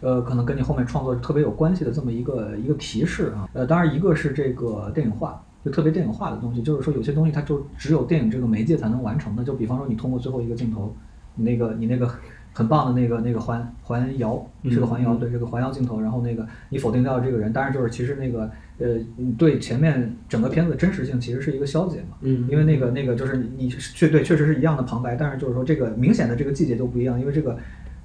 [0.00, 10.94] 呃，可能跟你后面创作特别有关系的这么一个一个提示啊，呃，当然一个是这个电影化，就特别电影化的东西，就是说有些东西它就只有电影这个媒介才能完成的，就比方说你通过最后一个镜头，
[11.34, 12.10] 你那个你那个。
[12.58, 18.96] 很棒的那个那个环环摇是个环摇，对这个环摇镜头，然后那个你否定掉这个人，当然就是其实那个呃
[19.38, 27.56] 对前面整个片子的真实性其实是一个消解嘛，嗯，因为那个那个就是你确对确实是一样的旁白，但是就是说这个明显的这个季节都不一样，因为这个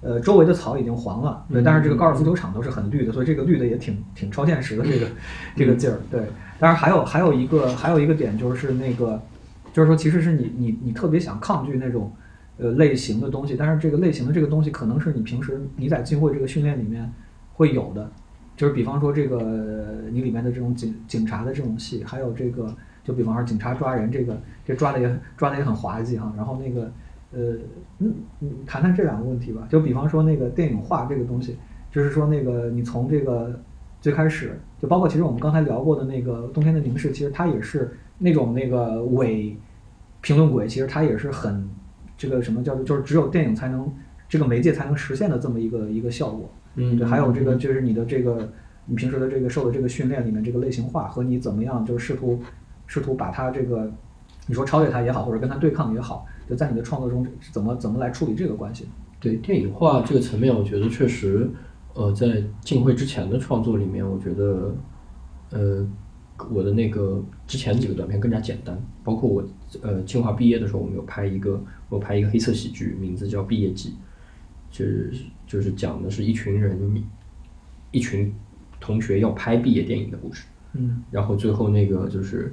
[0.02, 5.08] 呃周围的草已经黄了，对，但是这个高尔夫球场都是很绿的，所以这个绿的也挺挺超现实的这个
[5.56, 6.22] 这个劲儿，对，
[6.60, 9.20] 当然还有还有一个还有一个点就是那个
[9.74, 12.14] 就是说其实是你你你特别想抗拒那种。
[12.58, 17.12] 呃，类型的东西，但是这个类型的这个东西，可能是你平时你在进会这个训练里面
[17.54, 18.12] 会有的，
[18.56, 22.72] 就是比方说这个你里面的这种警警察的这种戏，还有这个，
[23.04, 26.32] 就比方说警察抓人，这个这抓的也抓的也很滑稽哈。
[26.38, 26.92] 然后那个
[27.32, 27.56] 呃，
[27.98, 28.14] 嗯，
[28.68, 29.68] 谈谈这两个问题吧。
[29.68, 31.58] 就比方说那个电影化这个东西，
[31.92, 33.60] 就是说那个你从这个
[34.00, 39.58] 最开始，就包括其实我们刚才聊过的那个冬天的凝视，其实它也是那种那个伪
[40.22, 41.68] 评论鬼，其实它也是很。
[42.18, 43.92] 这个什么叫做就是只有电影才能
[44.30, 48.52] 这个媒介才能实现的这么一个一个效果，嗯，对，还有这个就是你的这个
[48.86, 52.40] 你平时的这个受的这个训练里面这个类型化和你怎么样就是试图
[52.88, 53.92] 试图把它这个，
[54.48, 58.88] 你说超越它也好，或者跟它对抗也好，就在你的创作中怎么怎么来处理这个关系？
[59.20, 61.50] 对电影化这个层面，我觉得确实，
[61.94, 64.76] 呃，在进会之前的创作里面，我觉得，
[65.52, 65.88] 呃，
[66.52, 69.44] 我的那个之前几个短片更加简单，包括我
[69.82, 73.90] 呃清华毕业的时候，我们有拍一个，我拍一个黑色喜剧，名字叫《毕业季》，
[74.72, 75.14] 就是
[75.46, 77.04] 就是讲的是一群人，
[77.92, 78.34] 一群
[78.80, 80.46] 同学要拍毕业电影的故事。
[80.76, 82.52] 嗯然后最后那个就是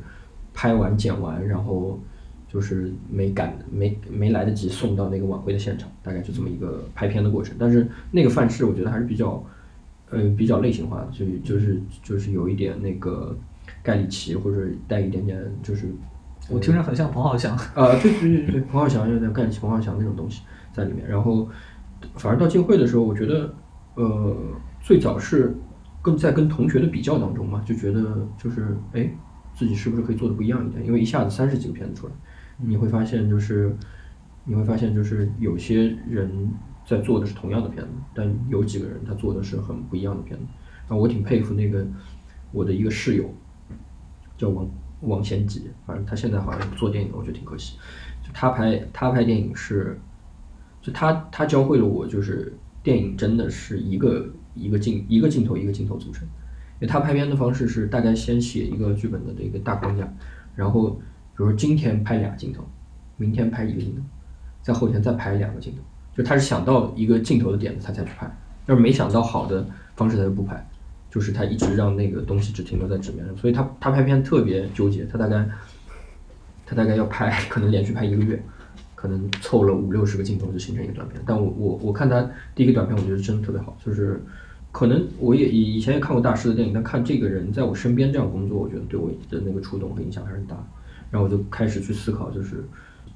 [0.53, 1.99] 拍完剪完，然后
[2.47, 7.57] 就是没赶没没来得及送到那个晚会的现场，大概就这么一个拍片的过程。
[7.59, 9.43] 但是那个范式我觉得还是比较，
[10.11, 13.35] 呃，比较类型化的，就就是就是有一点那个
[13.83, 15.87] 盖里奇或者带一点点就是，
[16.49, 17.57] 我听着很像彭浩翔。
[17.75, 21.09] 啊，对对对对，彭浩翔有点盖里奇、彭浩翔那种东西在里面。
[21.09, 21.49] 然后，
[22.17, 23.55] 反而到进会的时候，我觉得，
[23.95, 24.37] 呃，
[24.81, 25.55] 最早是
[26.03, 29.11] 更在跟同学的比较当中嘛，就觉得就是哎，
[29.55, 30.85] 自己是不是可以做的不一样一点？
[30.87, 32.13] 因为一下子三十几个片子出来，
[32.59, 33.75] 你会发现就是
[34.45, 36.51] 你会发现就是有些人
[36.87, 40.47] 在做的是同样的片子，但有几个人他做的是很不一样的片子。
[40.89, 41.87] 然后我挺佩服那个
[42.51, 43.33] 我的一个室友，
[44.41, 44.67] 叫王
[45.03, 47.77] 王贤吉，反正他现在好像做电影，我觉得挺可惜。
[48.23, 50.01] 就他拍他拍电影是，
[50.81, 56.27] 就他他教会了我，就是电影真的是一个一个镜一个镜头一个镜头组成。
[56.81, 60.11] 因为他拍片的方式是大概先写一个剧本的这个大框架，
[60.57, 62.65] 然后比如今天拍俩镜头，
[63.19, 64.01] 明天拍一个镜头，
[64.63, 65.83] 在后天再拍两个镜头，
[66.17, 70.67] 就他是想到一个镜头的点子他才去拍，要是没想到好的方式他就不拍，
[71.11, 75.47] 就是他一直让那个东西只停留在纸面上，所以他他拍片特别纠结，他大概
[76.65, 78.41] 他大概要拍 可能连续拍一个月，
[78.95, 81.21] 可能凑了五六十个镜头就形成一个短片。
[81.27, 84.23] 但我我我看他第一个短片，我觉得真的特别好，就是
[84.71, 90.57] 可能我也以以前也看过大师的电影，但看这个人在我身边这样工作，我觉得对我的那个触动和影响还是大。
[91.11, 92.63] 然后我就开始去思考，就是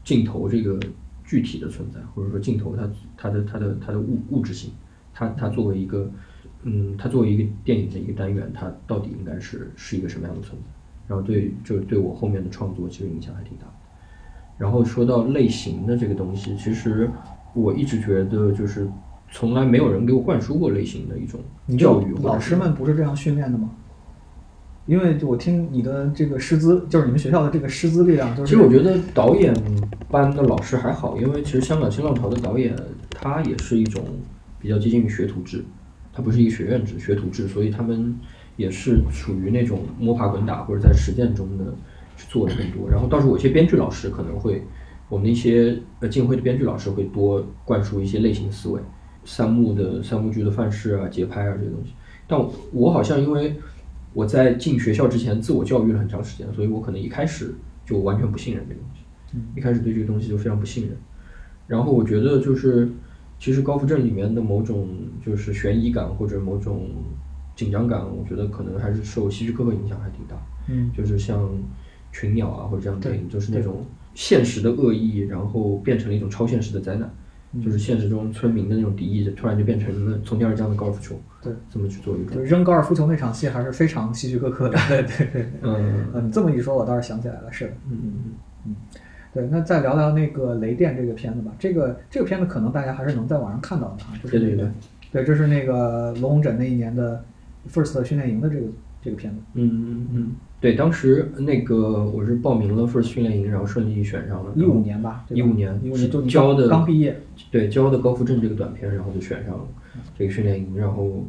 [0.03, 0.81] 镜头这个
[1.25, 4.73] 具体的存在，或者说镜头它它的它的它的物物质性，
[5.13, 6.11] 它它作为一个
[6.65, 10.69] 嗯，它作为一个电影的一个单元，它到底应该是是一个什么样的存在？
[11.07, 13.67] 然后对就是对我后面的创作其实影响还挺大。
[14.57, 17.11] 然后说到类型的这个东西，其实
[17.55, 18.89] 我一直觉得就是
[19.31, 21.41] 从来没有人给我灌输过类型的一种
[21.79, 23.71] 教育，老师们不是这样训练的吗？
[24.87, 29.55] 因为我听你的这个师资，就是你们学校的这个师资力量，就是其实我觉得导演
[30.11, 32.77] 班的老师还好，因为其实香港新浪潮的导演
[33.11, 34.05] 他也是一种
[34.61, 35.65] 比较接近于学徒制，
[36.15, 38.19] 他不是一个学院制，学徒制，所以他们
[38.57, 41.65] 也是属于那种摸爬滚打或者在实践中的
[42.17, 42.89] 去做的更多。
[42.89, 44.63] 然后倒是我一些编剧老师可能会，
[45.09, 48.81] 我们的一些呃进会的编剧老师会多灌输一些类型思维，
[49.25, 51.93] 三幕的三幕剧的范式啊、节拍啊这些东西。
[52.29, 53.57] 但我我好像因为
[54.13, 60.97] 我在进学校之前自我教育了很长时间，所以我可能一开始就完全不信任这个东西，一开始对这个东西就非常不信任。
[61.67, 62.89] 然后我觉得就是，
[63.45, 64.89] 其实高扶正里面的某种
[65.23, 66.89] 就是悬疑感或者某种
[67.55, 70.35] 紧张感，我觉得可能还是受希区柯克影响还挺大。
[70.67, 71.51] 嗯就是像
[72.11, 77.03] 群鸟啊或者这样的电影，就是那种现实的恶意，然后变成了一种超现实的灾难。
[77.53, 84.79] 嗯就是现实中村民的那种敌意，突然就变成了从天而降的高尔夫球，对，这么去做一种就，扔高尔夫球那场戏还是非常希区柯克的。
[84.89, 87.73] 对对对，嗯嗯，你 这么一说，我倒是想起来了，是的。
[87.91, 88.13] 嗯嗯
[88.69, 88.77] 嗯
[89.35, 91.53] 对，那再聊聊那个《雷电》这个片子吧。
[91.59, 94.71] 这个这个片子可能大家还是能在网上看到的啊，就是对对那个
[95.13, 97.25] 对，这是那个罗洪枕那一年的
[97.69, 98.67] First 训练营的这个
[99.03, 99.41] 这个片子。
[99.55, 107.21] 嗯嗯嗯，对，当时那个我是报名了 First 训练营，然后顺利选上了，一五年吧，一五年一五年就你刚交的刚毕业，
[107.51, 109.65] 对，教的高富镇这个短片，然后就选上了
[110.17, 111.25] 这个训练营，然后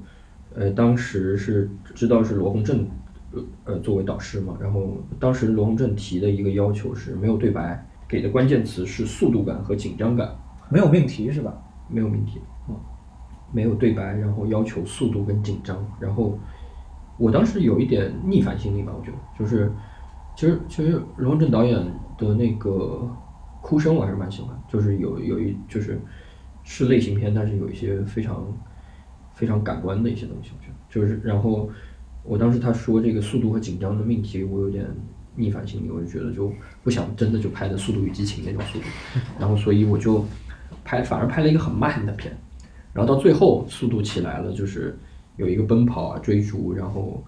[0.54, 2.88] 呃，当时是知道是罗洪镇
[3.34, 10.36] 呃呃作为导师嘛，然后当时罗洪镇提的一个要求是没有对白，给的关键词是速度感和紧张感，
[10.70, 11.54] 没有命题是吧？
[11.88, 12.42] 没有命题，
[13.52, 16.38] 没有对白，然后要求速度跟紧张，然后
[17.18, 19.72] 我当时有一点逆反心理吧，我觉得就是
[20.36, 21.78] 其实其实罗文正导演
[22.18, 23.08] 的那个
[23.62, 26.02] 哭声我还是蛮喜欢，就是有有一就是
[26.64, 28.46] 是类型片，但是有一些非常
[29.34, 31.70] 非常感官的一些东西，我觉得就是然后
[32.24, 34.86] 我当时他说这个速度和紧张的命题，我有点
[35.36, 36.52] 逆反心理，我就觉得就
[36.84, 38.86] 不想真的就拍的《速度与激情》那种速度，
[39.40, 40.26] 然后所以我就
[40.84, 42.36] 拍反而拍了一个很慢的片，
[42.94, 44.98] 然后到最后速度起来了，就是
[45.38, 47.24] 有一个奔跑啊追逐，然后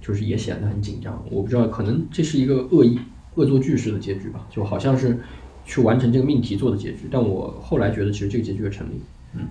[0.00, 1.24] 就是也显得很紧张。
[1.30, 2.98] 我不知道，可能这是一个恶意
[3.34, 5.18] 恶作剧式的结局吧，就好像是
[5.64, 7.08] 去完成这个命题做的结局。
[7.10, 9.00] 但我后来觉得，其实这个结局也成立。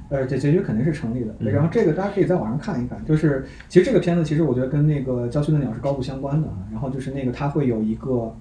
[0.09, 1.51] 呃，这结局肯定是成立的。
[1.51, 6.57] 然后这个大家可以在网上看一看，就是其实这个片子其实我觉得跟那个《郊区的鸟》是高度相关的啊。
[6.71, 8.35] 然后就是那个它会有一个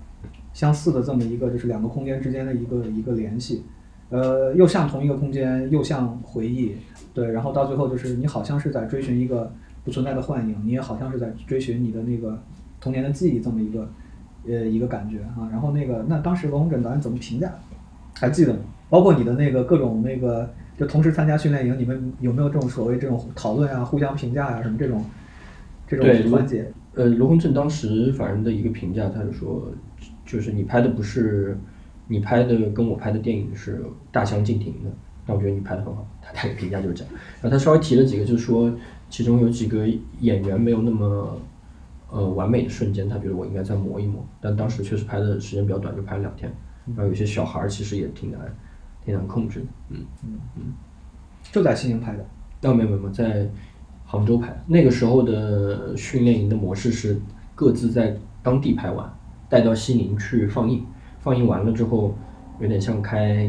[0.52, 3.64] 相似的这么一个就是两个空间之间的一个一个联系，
[4.08, 6.76] 呃，又像同一个空间，又像回忆，
[7.12, 9.52] 对，然后到最后就是你好像是在追寻一个
[9.84, 12.42] 不存在的幻影，你也好像是在追寻你的那个
[12.80, 13.88] 童年的记忆这么一个
[14.48, 17.52] 呃一个感觉啊，然后那个那当时罗红枕导演怎么评价？
[18.14, 18.60] 还记得吗？
[18.88, 20.48] 包括你的那个各种那个
[20.78, 25.04] 就同时参加训练营，你们有没有这种所谓这种讨论啊、互相评价呀、什么这种
[25.86, 26.70] 这种环节？
[26.94, 29.70] 呃，罗红正当时反正的一个评价，他就说，
[30.24, 31.56] 就是你拍的不是
[32.08, 34.90] 你拍的跟我拍的电影是大相径庭的，
[35.26, 37.12] 但我觉得你拍的很好，他他的评价就是这样。
[37.40, 38.72] 然后他稍微提了几个，就是说
[39.08, 39.86] 其中有几个
[40.20, 41.40] 演员没有那么
[42.10, 44.26] 呃完美的瞬间，他觉得我应该再磨一磨。
[44.40, 46.52] 但当时确实拍的时间比较短，就拍了两天。
[46.94, 48.40] 然后有些小孩儿其实也挺难
[49.06, 50.62] 挺难控制的，嗯嗯嗯。
[51.50, 52.26] 就在西宁拍的。
[52.62, 53.48] 哦，没有没有在
[54.04, 54.54] 杭州拍。
[54.66, 57.16] 那个时候的训练营的模式是
[57.54, 59.08] 各自在当地拍完，
[59.48, 60.84] 带到西宁去放映。
[61.20, 62.14] 放映完了之后，
[62.60, 63.48] 有点像开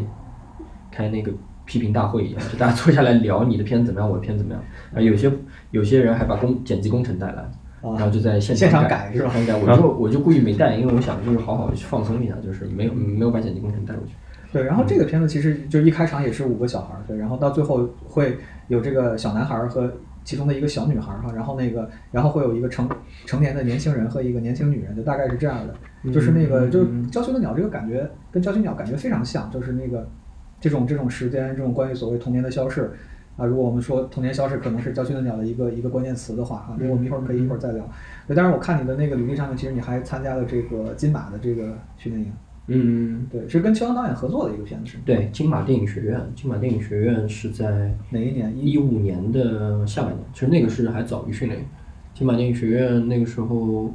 [0.92, 1.32] 开那个
[1.66, 4.64] 批评大会一样，就大家坐下来聊你的片子怎么样，我的片子怎么样。
[4.94, 5.32] 啊，有些
[5.72, 7.50] 有些人还把工剪辑工程带来，
[7.82, 14.14] 然后就在现现场改改是吧现场改，我就我就故意没带，因为我想就是好好去放松一下，就是没有没有把剪辑工程带过去。
[14.52, 18.38] 对，然后这个片子其实就一开场也是五个小孩儿，对，然后到最后会
[18.68, 19.92] 有这个小男孩儿和
[20.24, 22.90] 其中的一个小女孩儿哈，然后那个然后会有一个成
[23.26, 30.08] 成年的年轻人和一个年轻女人，就大概是这样的，就是那个就是《郊区的鸟》这个感觉跟《郊区鸟》感觉非常像，就是那个
[30.60, 32.92] 这种这种时间，这种关于所谓童年的消逝。
[33.38, 37.88] 啊，如果我们说童年消逝可能是《郊区的鸟》的一个一个关键词的话啊，这个我们一会儿可以一会儿再聊。
[38.26, 42.34] 对，当然我看你的那个履历上面，其实你还参加了这个金马的这个训练营。
[42.70, 45.04] 嗯，对，是跟邱阳导演合作的一个片子，是吗？
[45.06, 48.54] 对，金马电影学院，金马电影学院是在哪一年？
[48.58, 51.66] 一五年的下半年，其实那个是还早于训练。
[52.14, 53.94] 金马电影学院那个时候，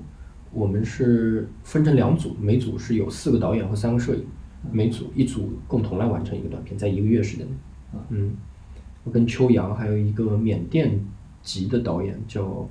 [0.53, 4.25] 我们是分成两组，每组是有四个导演和三个摄影，
[4.71, 7.53] 每组一组共同来完成一个短片，在一个月时间内。
[8.09, 8.33] 嗯，
[9.05, 10.99] 我跟秋阳还有一个缅甸
[11.43, 12.67] 籍的导演叫。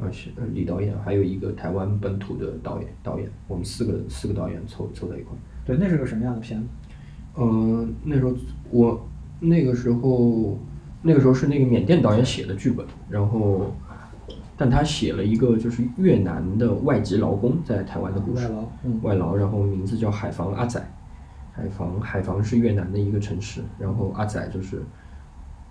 [0.00, 5.36] 呃，是呃李导演，还有一个台湾本土的导演，导演，我们四个四个导演凑凑在一块。
[5.64, 6.66] 对，那是个什么样的片子？
[7.34, 8.32] 呃，那时候
[8.70, 9.08] 我
[9.40, 10.58] 那个时候
[11.02, 13.74] 那个时候是那个缅甸导演写的剧本，然后
[14.56, 20.80] 但他写了一个就是越南的外籍劳工在台湾的故事，外劳嗯外劳，然后名字叫海防阿仔，
[21.52, 24.82] 海防海防是越南的一个城市，然后阿仔就是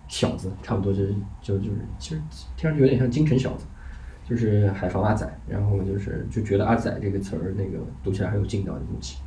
[0.07, 2.21] 小子，差不多就是就就是其实
[2.55, 3.65] 听上去有点像京城小子。
[4.30, 9.19] 就是海防阿仔，然后就是就觉得阿仔这个词儿那个读起来很有劲道的东西。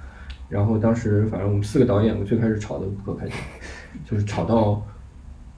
[0.49, 3.35] 然后当时反正我们四个导演，我最开始吵得不可开交，
[4.05, 4.85] 就是吵到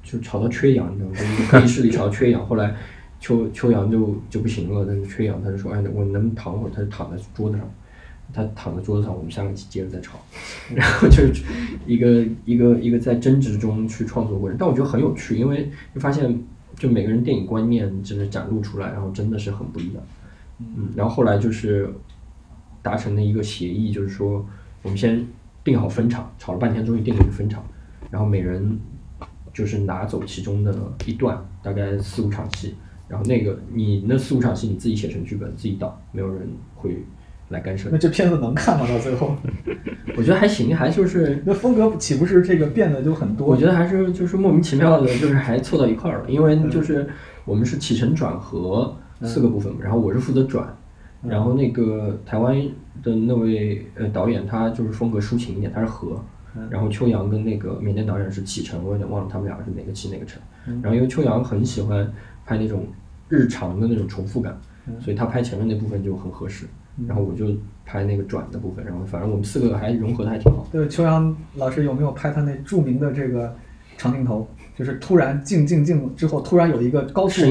[0.02, 1.16] 就吵到缺氧，你知道吗？
[1.16, 2.46] 就一个会议室里吵到缺氧。
[2.46, 2.74] 后来
[3.18, 7.68] 邱邱阳就就不行了，他就缺氧，他就说：“哎，我能不能躺会儿？”他就躺在桌子上，
[8.32, 10.18] 他躺在桌子上，我们三个接着再吵。
[10.76, 11.42] 然后就是
[11.86, 16.38] 一个一个一个在争执中去创作过程，但我觉得很有趣，因为就发现。
[16.76, 20.02] 就每个人电影观念就是展露出来，然后真的是很不一样。
[20.58, 21.92] 嗯，然后后来就是
[22.82, 24.44] 达成了一个协议，就是说
[24.82, 25.26] 我们先
[25.64, 27.64] 定好分场，吵了半天终于定了一个分场，
[28.10, 28.78] 然后每人
[29.52, 32.74] 就是拿走其中的一段，大概四五场戏，
[33.08, 37.04] 然后那个你那四五场戏你自己写成剧本自己导，没有人会
[37.48, 37.88] 来干涉。
[37.90, 38.86] 那这片子能看吗？
[38.88, 39.36] 到最后？
[40.16, 43.46] 我觉得还行，还就是那风格岂不是这个变得就很多？
[43.46, 46.30] 我觉得还是就是莫名其妙的，就是还凑到一块儿了。
[46.30, 47.08] 因为就是
[47.44, 50.76] 我们是起承转合四个部分嘛，然后我是负责转，
[51.22, 52.56] 然后那个台湾
[53.02, 56.20] 的那位呃导演他就是风格抒情一点，他是和，
[56.70, 60.40] 然后秋阳跟那个缅甸导演是启程，我有点忘了他们俩是哪个启哪个程。
[60.82, 62.12] 然后因为秋阳很喜欢
[62.44, 62.86] 拍那种
[63.28, 64.56] 日常的那种重复感，
[65.00, 66.66] 所以他拍前面那部分就很合适。
[67.06, 67.46] 然后我就
[67.84, 70.66] 拍那个转的部分，然后反正我们四个还融合的还挺好。
[70.70, 73.54] 对，秋阳老师有没有拍他那著名的这个
[73.96, 74.46] 长镜头？
[74.74, 77.42] 就是突然静静静之后，突然有一个高速？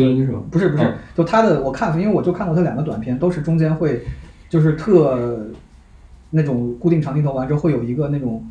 [0.49, 4.01] 不是不是，就他的我看，因为我就看过他两个短片，都是中间会
[4.49, 5.45] 就是特
[6.31, 8.43] 那种固定长镜头完之后会有一个那种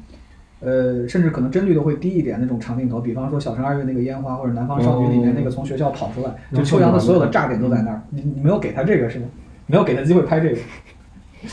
[0.60, 8.00] 呃，甚至可能帧率都会低一点那种长镜头，比方说《小城二月》那个烟花，或者《南方少女》里面那个从学校跑出来，就秋阳的所有的炸点都在那儿。
[8.10, 9.24] 你你没有给他这个是吗？
[9.70, 10.58] 没有给他机会拍这个，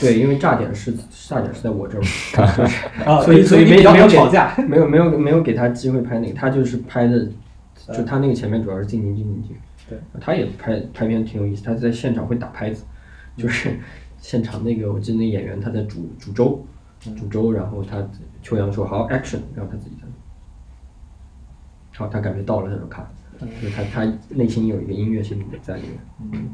[0.00, 0.92] 对，因为炸点是
[1.28, 7.26] 炸点是在我这儿， 就是啊，所以所以没没有吵架，没有没有没有给他机会拍那个，他就是拍的，
[7.94, 9.56] 就他那个前面主要是静静静静静，
[9.88, 12.84] 对，他也拍拍片挺有意思，他在现场会打拍子，
[13.36, 13.78] 就是
[14.18, 16.66] 现场那个我记得那演员他在煮煮粥，
[17.16, 17.96] 煮粥，然后他
[18.42, 20.06] 秋阳说好 action，然后他自己在，
[21.96, 23.08] 好，他感觉到了他就卡，
[23.40, 25.92] 就是他他内心有一个音乐性在里面，
[26.32, 26.48] 嗯。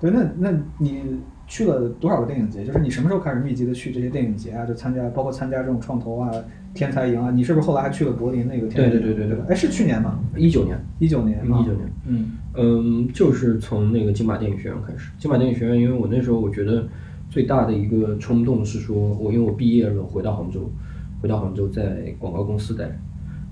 [0.00, 1.02] 对，那那你
[1.46, 2.64] 去了多少个电影节？
[2.64, 4.64] 就是你什么时候开始密集的去这些电影节啊？
[4.64, 6.30] 就参加，包括参加这种创投啊、
[6.74, 7.30] 天才营啊。
[7.30, 8.90] 你是不是后来还去了柏林那个天才营？
[8.90, 10.20] 对对对对对哎，是去年吗？
[10.36, 15.10] 一九年，一九年，一九年，嗯嗯，就是从那个金马电影学院开始。
[15.18, 16.86] 金马电影学院，因为我那时候我觉得
[17.28, 20.70] 最大的一个冲动是说，我因为我毕业了，回到杭州，
[21.20, 22.94] 回到杭州在广告公司待着，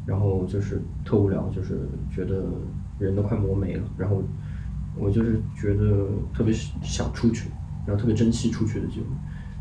[0.06, 1.80] 然后就是特无聊，就是
[2.14, 2.44] 觉得
[2.98, 4.22] 人都快磨没了，然后
[4.98, 7.48] 我就是觉得特别想出去，
[7.86, 9.06] 然后特别珍惜出去的机会，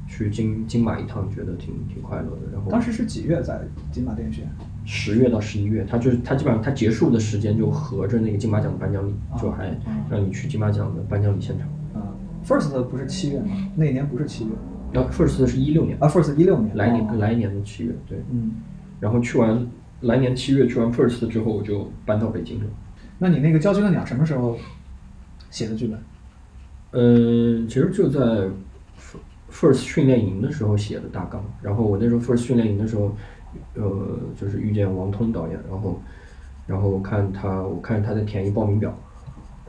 [0.07, 2.51] 去金金马一趟，觉得挺挺快乐的。
[2.53, 3.61] 然后当时是几月在
[3.91, 4.51] 金马电影学院？
[4.85, 9.75] 十月到十一月，他就是他基本上他结束的时间就合着那个金马奖的颁奖礼，就还
[10.09, 11.67] 让你去金马奖的颁奖礼现场。
[11.99, 12.13] 啊
[12.45, 13.55] ，First 不是七月吗？
[13.75, 14.51] 那年不是七月
[14.91, 18.17] 然后 First 是一六年，啊，First 一六年，来哦年来年的七月，对。
[18.31, 18.51] 嗯，
[18.99, 19.67] 然后去完
[20.01, 22.65] 来年七月去完 First 之后，我就搬到北京了。
[23.17, 24.57] 那你那个《郊区的鸟》什么时候
[25.55, 25.97] 写的剧本？
[26.91, 28.19] 嗯，其实就在
[29.49, 33.15] first 训练营的时候写的大纲，然后我那时候 First 训练营的时候，
[33.75, 36.01] 呃，就是遇见王通导演，然后，
[36.67, 38.93] 然后我看他，我看他在填一报名表，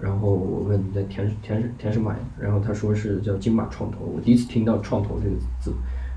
[0.01, 2.19] 然后我问你在填填填什么呀？
[2.41, 5.73] 然后他说是叫金马创投，我第一次听到创投这个字，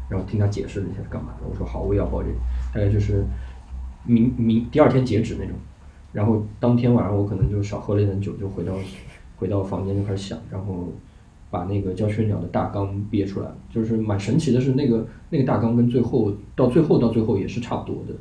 [0.10, 2.36] 然后听他解释了一下是干嘛的，我说好，我也要报这个，
[2.74, 3.24] 大概就是
[4.04, 5.56] 明明第二天截止那种，
[6.12, 8.74] 然后当天晚上我可能就少喝了一点酒，就回到
[9.40, 10.90] 回到房间就开始想，然后
[11.50, 13.50] 把那个教学鸟的大纲憋出来。
[13.72, 18.14] 就是蛮神奇的是，那个那个大纲跟最后到最后到最后也是差不多的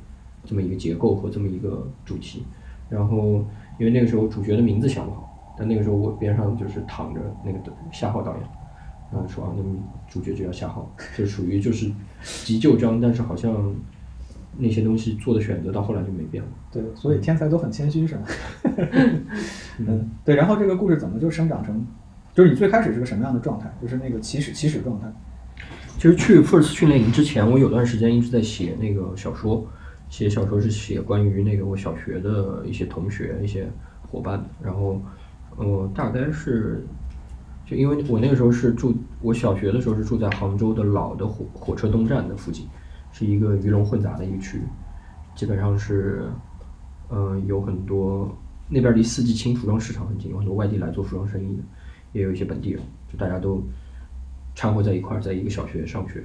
[0.44, 2.44] 这么一个结构和这么一个主题。
[2.88, 3.44] 然后
[3.78, 7.58] 因为那个时候主角的名字想不好，但那个时候我边上就是躺着那个
[7.92, 8.42] 夏浩导演，
[9.12, 9.76] 然后说啊，那么
[10.08, 11.90] 主角就叫夏浩，就属于就是
[12.44, 13.74] 急救章，但是好像
[14.58, 16.50] 那些东西做的选择到后来就没变了。
[16.70, 18.22] 对，所以天才都很谦虚，是吧？
[19.78, 20.34] 嗯，对。
[20.34, 21.86] 然后这个故事怎么就生长成，
[22.34, 23.72] 就是你最开始是个什么样的状态？
[23.80, 25.06] 就是那个起始起始状态。
[25.96, 29.66] 其实去 First 训练营之前，我有段时间一直在写那个小说，
[30.08, 33.68] 写小说是写关于那个我小学的一些同学、一些
[34.08, 34.44] 伙伴。
[34.62, 35.00] 然后，
[35.56, 36.86] 呃，大概是，
[37.66, 42.66] 就因为我那个时候是住，我小学的时候是住在杭州的老的火火车东站的附近，
[43.18, 44.62] 是一个鱼龙混杂的一个区域，
[45.34, 46.22] 基本上是，
[47.08, 48.32] 呃，有很多
[48.68, 51.62] 那边离四季青服装市场很近，有很多外地来做服装生意的，
[52.12, 52.80] 也有一些本地人，
[53.12, 53.60] 就大家都
[54.54, 56.22] 掺和在一块儿，在一个小学上学。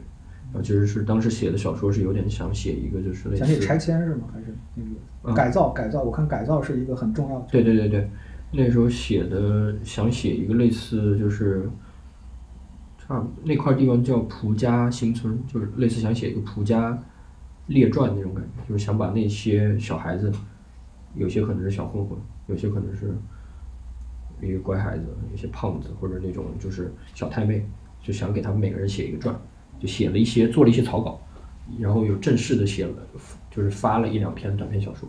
[0.52, 4.28] 然后其实是当时写的小说是有点想写一个就是类似想写拆迁是吗？
[4.32, 4.90] 还是那个
[5.24, 5.70] 嗯改造？
[5.70, 7.48] 改造，我看改造是一个很重要的。
[7.50, 8.08] 对对对对，
[8.52, 11.68] 那时候写的想写一个类似就是，
[13.44, 16.98] 那块地方叫蒲家新村，就是类似想写一个蒲家
[17.68, 20.32] 列传那种感觉，就是想把那些小孩子，
[21.16, 23.14] 有些可能是小混混，有些可能是
[24.42, 27.66] 一个乖孩子，有些胖子或者那种就是小太妹，
[28.02, 29.36] 就想给他们每个人写一个传，
[29.80, 31.20] 就写了一些做了一些草稿，
[31.80, 32.94] 然后有正式的写了，
[33.52, 35.08] 就是发了一两篇短篇小说。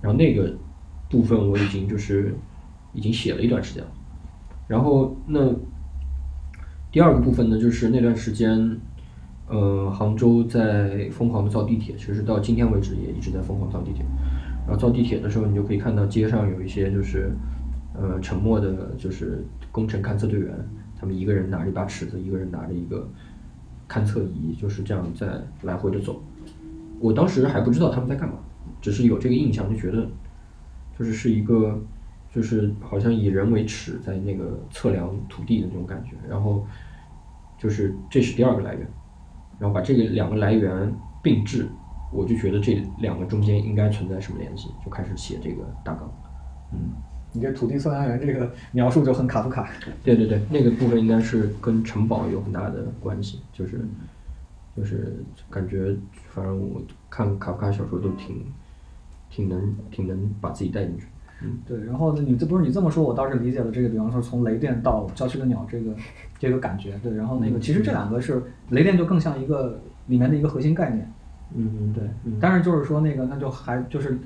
[0.00, 0.52] 然后那个
[1.08, 2.34] 部分我已经就是
[2.92, 3.90] 已经写了一段时间了。
[4.68, 5.52] 然后那
[6.92, 8.78] 第二个部分呢，就是那段时间，
[9.48, 14.04] 呃，杭州在疯狂的造地铁，其实到今天为止也一直在疯狂造地铁。
[14.66, 17.30] 然后造地铁的时候，你就可以看到街上有一些就是
[17.94, 20.54] 呃沉默的，就是工程勘测队员，
[21.00, 23.08] 他们一个人拿着一把尺子，一个人拿着一个
[23.88, 25.26] 勘测仪，就是这样在
[25.62, 26.22] 来回的走。
[27.00, 28.34] 我当时还不知道他们在干嘛，
[28.82, 30.06] 只是有这个印象，就觉得
[30.98, 31.80] 就是是一个，
[32.34, 36.12] 就是好像以人为尺在那个测量土地的那种感觉。
[36.28, 36.66] 然后
[37.58, 38.86] 就是这是第二个来源，
[39.58, 41.66] 然后把这个两个来源并置，
[42.12, 46.10] 我就觉得这两个中间应该存在什么联系，就开始写这个大纲。
[46.72, 46.78] 嗯
[47.34, 49.66] 你这土地测量员这个描述就很卡夫卡。
[50.04, 53.80] 对对对，那个部分应该是跟城堡有很大的关系，就是
[54.76, 55.96] 就是感觉，
[56.28, 58.44] 反正我看卡夫卡小说都挺
[59.30, 61.06] 挺能挺能把自己带进去。
[61.44, 65.92] 嗯，对，然后呢，你这不是你这么说，我倒是理解了这个，比方说从雷电到郊区的鸟这个
[66.38, 71.10] 这个感觉，对，然后那个其实这两个是雷电就更像一个里面的一个核心概念，
[71.56, 74.18] 嗯，对嗯，但是就是说那个那就还就是，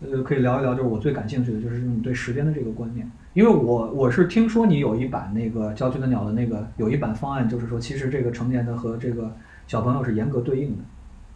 [0.00, 9.34] 呃，可以聊一聊，就是我最感兴趣的就是你对时间的这个观念，因为我我是听说你有一版那个郊区的鸟的那个有一版方案，就是说其实这个成年的和这个
[9.66, 10.82] 小朋友是严格对应的。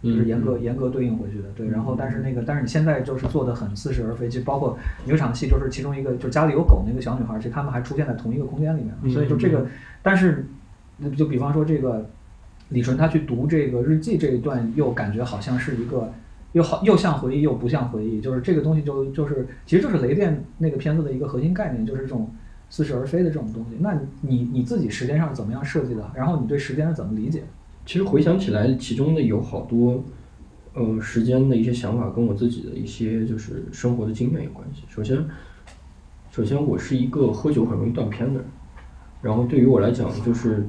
[0.06, 1.68] 就是严格严格对应回去的，对。
[1.68, 9.66] 然后但是那个，但是你现在就是做的很似是而非，就包括有一场戏，就是其中一个就家里有狗那个小女孩，其实他们还出现在同一个空间里面，所以就这个，
[10.02, 10.46] 但是
[10.98, 12.08] 那就比方说这个
[12.68, 16.12] 李纯他去读这个日记这一段，又感觉好像是一个
[16.52, 22.30] 又好又像回忆又不像回忆，就是这个东西就就是其实就是雷电那个片子的一个核心概念，就是这种
[22.70, 23.76] 似是而非的这种东西。
[23.80, 26.10] 那你你自己时间上怎么样设计的？
[26.14, 27.42] 然后你对时间是怎么理解？
[27.86, 30.04] 其实回想起来，其中的有好多，
[30.74, 34.82] 呃，时间的一些想法跟我自己的一些就是生活的经验有关系。
[34.88, 35.24] 首先，
[36.32, 38.44] 首先我是一个喝酒很容易断片的人，
[39.22, 40.66] 然后对于我来讲，就是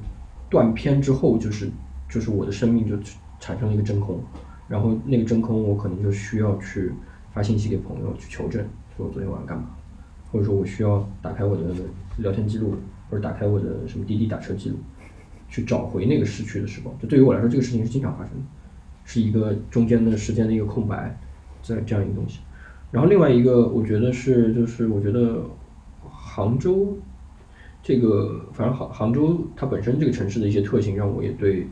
[0.47, 1.72] 断片之后，就是
[2.07, 2.95] 就是我的生命就
[3.39, 4.22] 产生了一个真空，
[4.68, 6.93] 然后那个真空我可能就需要去
[7.34, 8.63] 发信息给朋友去求证，
[8.95, 9.72] 说我昨天晚上干嘛，
[10.32, 11.63] 或者说我需要打开我的
[12.18, 12.76] 聊天记录，
[13.09, 14.76] 或者打开我的什么滴滴打车记录，
[15.49, 16.93] 去找回那个失去的时光。
[16.99, 18.43] 就对于我来说，这个事情是经常发生的，
[19.05, 21.19] 是一个中间的时间的一个空白，
[21.61, 22.39] 在这样一个东西。
[22.91, 25.43] 然后另外一个，我觉得是就是我觉得
[26.01, 26.97] 杭州
[27.83, 31.67] 这个，反正杭杭州它本身这个城市的一些特性，让我也对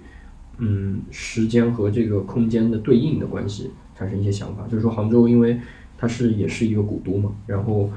[0.58, 4.64] 嗯时间和这个空间的对应的关系产生一些想法。
[4.68, 5.60] 就是说杭州，因为
[5.98, 7.90] 它是也是一个古都嘛，然后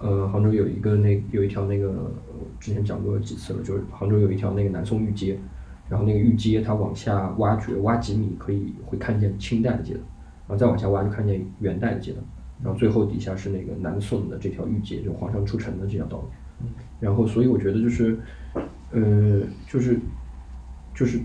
[0.00, 2.10] 呃杭州有一个那有一条那个呃
[2.58, 5.38] 之前讲过几次了，就是杭州有一条那个南宋御街，
[5.88, 10.00] 然后那个御街它往下挖掘挖几米可以会看见清代的街道，
[10.48, 12.18] 然后再往下挖就看见元代的街道。
[12.62, 16.24] 然后最后底下是那个南宋的这条御街，就皇上出城的这条道路。
[17.00, 18.18] 然后，所以我觉得就是，
[18.90, 19.98] 呃，就是，
[20.94, 21.18] 就是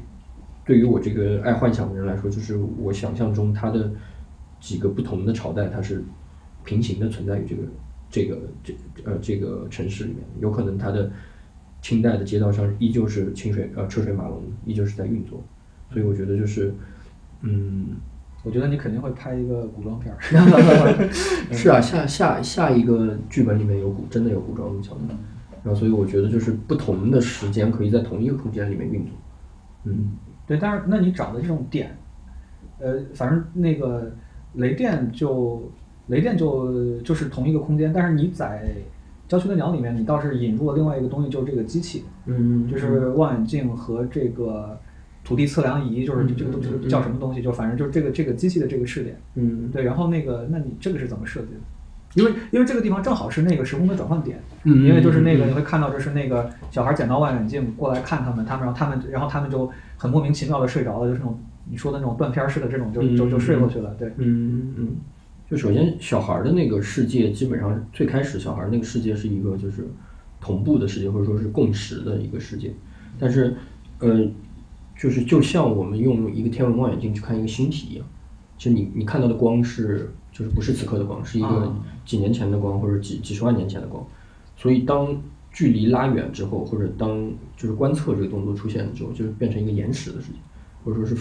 [0.64, 3.92] 对于我这个爱幻想的人来说，就是我想象中它的
[4.62, 6.02] 几个不同的朝代，它是
[6.64, 7.64] 平行的存在于这个
[8.16, 10.22] 这个这呃这个城市里面。
[10.40, 11.12] 有可能它的
[11.82, 15.44] 清代的街道上依旧是清水呃车水马龙，依旧是在运作。
[15.92, 16.74] 所以我觉得就是，
[17.42, 17.98] 嗯。
[18.44, 20.20] 我觉得你肯定会拍一个古装片儿。
[21.52, 25.08] 是啊，下下下一个剧本里面有古，真的有古装的桥段。
[25.64, 29.14] 然后，所以我觉得就是不同的时间可以在同一个空间里面运作。
[29.86, 30.12] 嗯，
[30.46, 30.60] 对。
[30.60, 31.98] 但是，那你找的这种点，
[32.78, 34.14] 呃，反正那个
[34.54, 35.72] 雷电就
[36.08, 38.64] 雷电就就是同一个空间，但是你在
[39.28, 42.06] 郊区的鸟里面，你倒是引入了另外一个东西，就是这个机器。
[42.26, 44.80] 嗯，就是望远镜和这个。
[45.28, 47.42] 土地测量仪就是这个东西叫什么东西？
[47.42, 49.20] 就反正就是这个这个机器的这个试点。
[49.34, 49.82] 嗯，对。
[49.82, 51.60] 然后那个，那你这个是怎么设计的？
[52.14, 54.40] 因为因为这个地方正好是那个时空的转换点。
[54.66, 54.86] 嗯。
[54.86, 63.96] 因为就是那个你会看到，就是那个小孩捡到望远镜过来看他们，他们然后他们然后他们就很莫名其妙的睡着了，就是那种你说的那种断片式的这种，就就就睡过去了。
[63.98, 64.10] 对。
[64.18, 64.96] 嗯嗯。
[65.50, 69.88] 就首先小孩的那个世界，基本上最开始小孩那个世界是一个就是
[70.40, 72.74] 同步的世界，或者说是共识的一个世界。
[73.20, 73.56] 但是
[74.00, 74.28] 呃。
[74.98, 78.08] 就是就像我们用一个天文望远镜去看一个星体一样，
[78.58, 81.76] 其实你你看到的光是就是不是此刻的光，是一个
[82.06, 84.08] 几年前的光或者几几十万年前的光。
[84.56, 85.22] 所以当
[85.52, 90.38] 距离拉远之后，或者当就是观测这个动作出现之后，就是变成一个延迟的事情，
[90.86, 91.14] 或者说是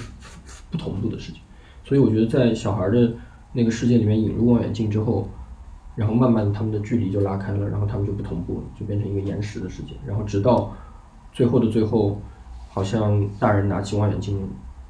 [0.71, 1.41] 不同步的事情。
[1.85, 3.13] 所以我觉得在小孩的
[3.55, 5.27] 那个世界里面引入望远镜之后，
[5.97, 9.95] 然后慢慢他们的距离就拉开了，然后他们就不同步了，就变成一个延时的世界。
[10.05, 10.77] 然后直到
[11.33, 12.21] 最后的最后。
[12.75, 14.37] 好像大人拿起望远镜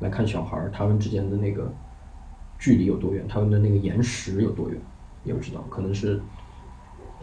[0.01, 1.71] 来看小孩儿，他们之间的那个
[2.59, 3.29] 距离有多远？
[3.29, 4.81] 他们的那个延时有多远？
[5.23, 6.19] 也不知道，可能是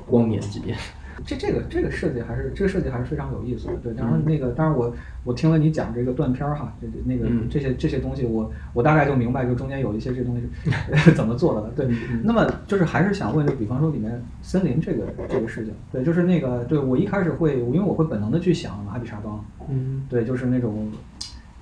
[0.06, 0.78] 光年级别。
[1.26, 3.74] 这这个这个设计还是这个设计还是非常有意思的。
[3.84, 4.94] 对，当然那个当然我
[5.24, 10.48] 我听了你讲这个断片儿哈，这那个这些这些东西，我我大概就明白，就中间有一些这东西
[11.16, 11.72] 怎么做的了。
[11.76, 11.88] 对，
[12.24, 20.92] 那么就是还是想问，就比方说里面森林这个这个事情，对，就是那个对我一开始会，因为我会本能的去想阿比沙邦，嗯，对，就是那种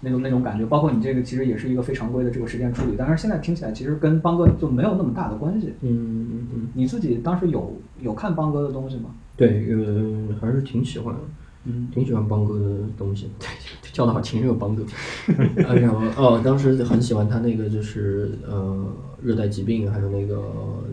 [0.02, 5.74] 那种那种感觉，包括你这个其实也是一个非常规的这个时间处理，但是现在听起来其实跟邦哥就没有那么大的关系。
[5.82, 9.10] 嗯嗯嗯，你自己当时有有看邦哥的东西吗？
[9.40, 11.16] 对，呃，还是挺喜欢，
[11.64, 13.30] 嗯，挺喜欢邦哥的东西。
[13.40, 13.48] 对，
[13.94, 14.84] 叫的好亲热，邦哥。
[15.56, 18.86] 然后哦，当时很喜欢他那个就是呃
[19.24, 20.44] 热带疾病，还有那个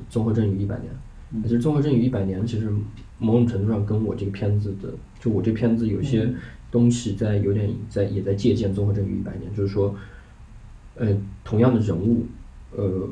[0.08, 0.92] 综合症与一百年。
[1.42, 2.70] 其实综合症与一百年其实
[3.18, 6.32] 某种程度上跟我这个片子的，就我这片子有些
[6.70, 9.92] 东西在有点在也在借鉴综合症与一百年，就是说，
[10.94, 11.08] 呃，
[11.42, 12.24] 同样的人物，
[12.76, 13.08] 呃，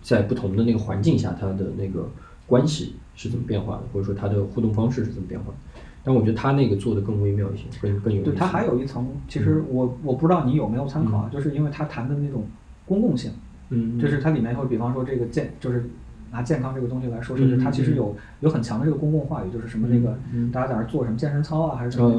[0.00, 2.08] 在不同的那个环境下，他的那个
[2.46, 2.94] 关系。
[3.20, 5.54] 是怎么变化的，或者说它的互动方式是怎么变化的？
[6.02, 8.22] 但我觉得他那个做的更微妙一些，更更有。
[8.22, 12.46] 对，他还有一层，其实我我不知道你有没有参考啊，就是因为他谈的那种
[12.86, 13.30] 公共性，
[13.68, 15.84] 嗯，就是它里面会，比方说这个健，就是
[16.30, 20.18] 拿健康这个东西来说，就是它其实有有很强的这个公共话语，就是什么那个
[20.50, 22.10] 大家在那做什么健身操啊，还是什么，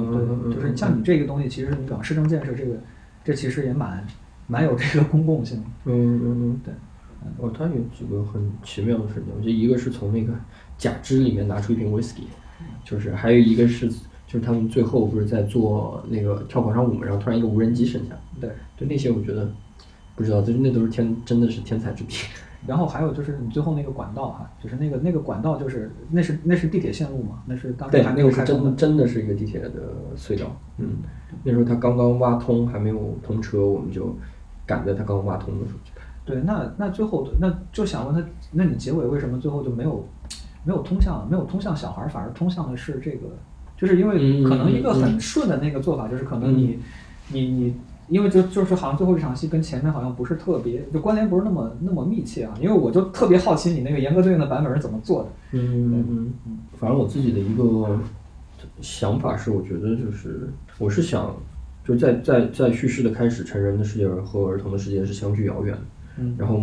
[0.45, 2.76] 对，就是像你这个东西，其实你讲市政建设这个，
[3.24, 4.06] 这其实也蛮
[4.45, 5.58] 蛮有这个公共性。
[5.86, 6.72] 嗯嗯嗯，对。
[7.38, 10.34] 哦，它有几个很奇妙的事情，我觉得一个是从那个。
[10.82, 12.24] 假肢里面拿出一瓶 whisky，
[12.84, 19.48] 就是还有一个是，就是他们最后不是在做那个跳广场舞嘛，然后突然一个无人机升下，对，就那些我觉得
[20.16, 22.16] 不知道，就是那都是天，真的是天才之笔。
[22.68, 28.70] 然后还有就是你最后那个管道哈，就是那个那个管道就是那是那是地铁线路嘛，那是当时对，还没那个是有开通的。
[28.72, 29.72] 真真的是一个地铁的
[30.16, 30.46] 隧道。
[30.78, 30.98] 嗯，
[31.44, 34.16] 那时候他刚刚挖通，还没有通车，我们就
[34.66, 36.02] 赶在他刚挖通的时候去拍。
[36.24, 40.08] 对，那那最后那就想问他，那你结尾为什么最后就没有
[40.64, 43.28] 没有通向没有通向小孩儿，反而通向的是这个？
[43.78, 46.80] 就是因为嗯可能一个嗯很顺的那个做法，就是可能你、
[47.30, 47.76] 你你，
[48.09, 52.53] 因为就就是好像最后这场戏跟前面好像不是特别，就关联不是那么那么密切啊。
[52.62, 55.30] 因为我就特别好奇你那个严格对应的版本是怎么做的。
[55.53, 57.99] 嗯嗯嗯，反正我自己的一个
[58.82, 60.47] 想法是，我觉得就是
[60.78, 61.36] 我是想，
[61.84, 65.82] 就在在在叙事的开始，成人的世界和儿童的世界是相距遥远的，
[66.20, 66.62] 嗯然后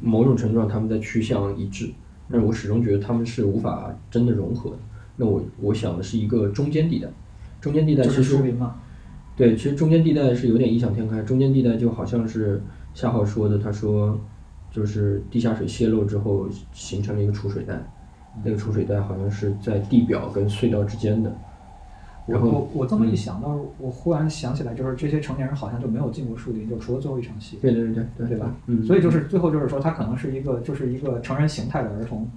[0.00, 1.88] 某种程度上他们在趋向一致，
[2.30, 4.76] 但是我始终觉得他们是无法真的融合的。
[5.16, 7.08] 那我我想的是一个中间地带，
[7.60, 8.36] 中间地带其实。
[9.36, 11.22] 对，其实中间地带是有点异想天开。
[11.22, 12.60] 中间地带就好像是
[12.92, 14.20] 夏浩说的，他说
[14.70, 17.80] 就是地下水泄漏之后形成了一个储水带，
[18.44, 21.32] 那个储水带好像是在地表跟隧道之间的。
[22.28, 27.58] 我然后我我这么一嗯想到，我忽然想起来，就是这些成年人好像就没有进过树林，就除了最后一场戏。
[27.62, 28.54] 对对对对对对吧？
[28.66, 32.28] 嗯，所以就是最后就是说，他可能是一个就是一个成人形态的儿童，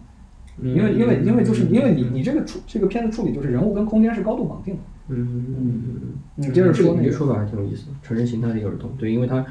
[0.62, 4.82] 嗯因为因为因为就是因为你嗯你这个处这个片子处理就是人物跟空间是高度绑定的。
[5.10, 6.02] 嗯嗯嗯
[6.36, 9.46] 你接着说你这说法还挺有意思的，成人形态的一个儿童，对，因为他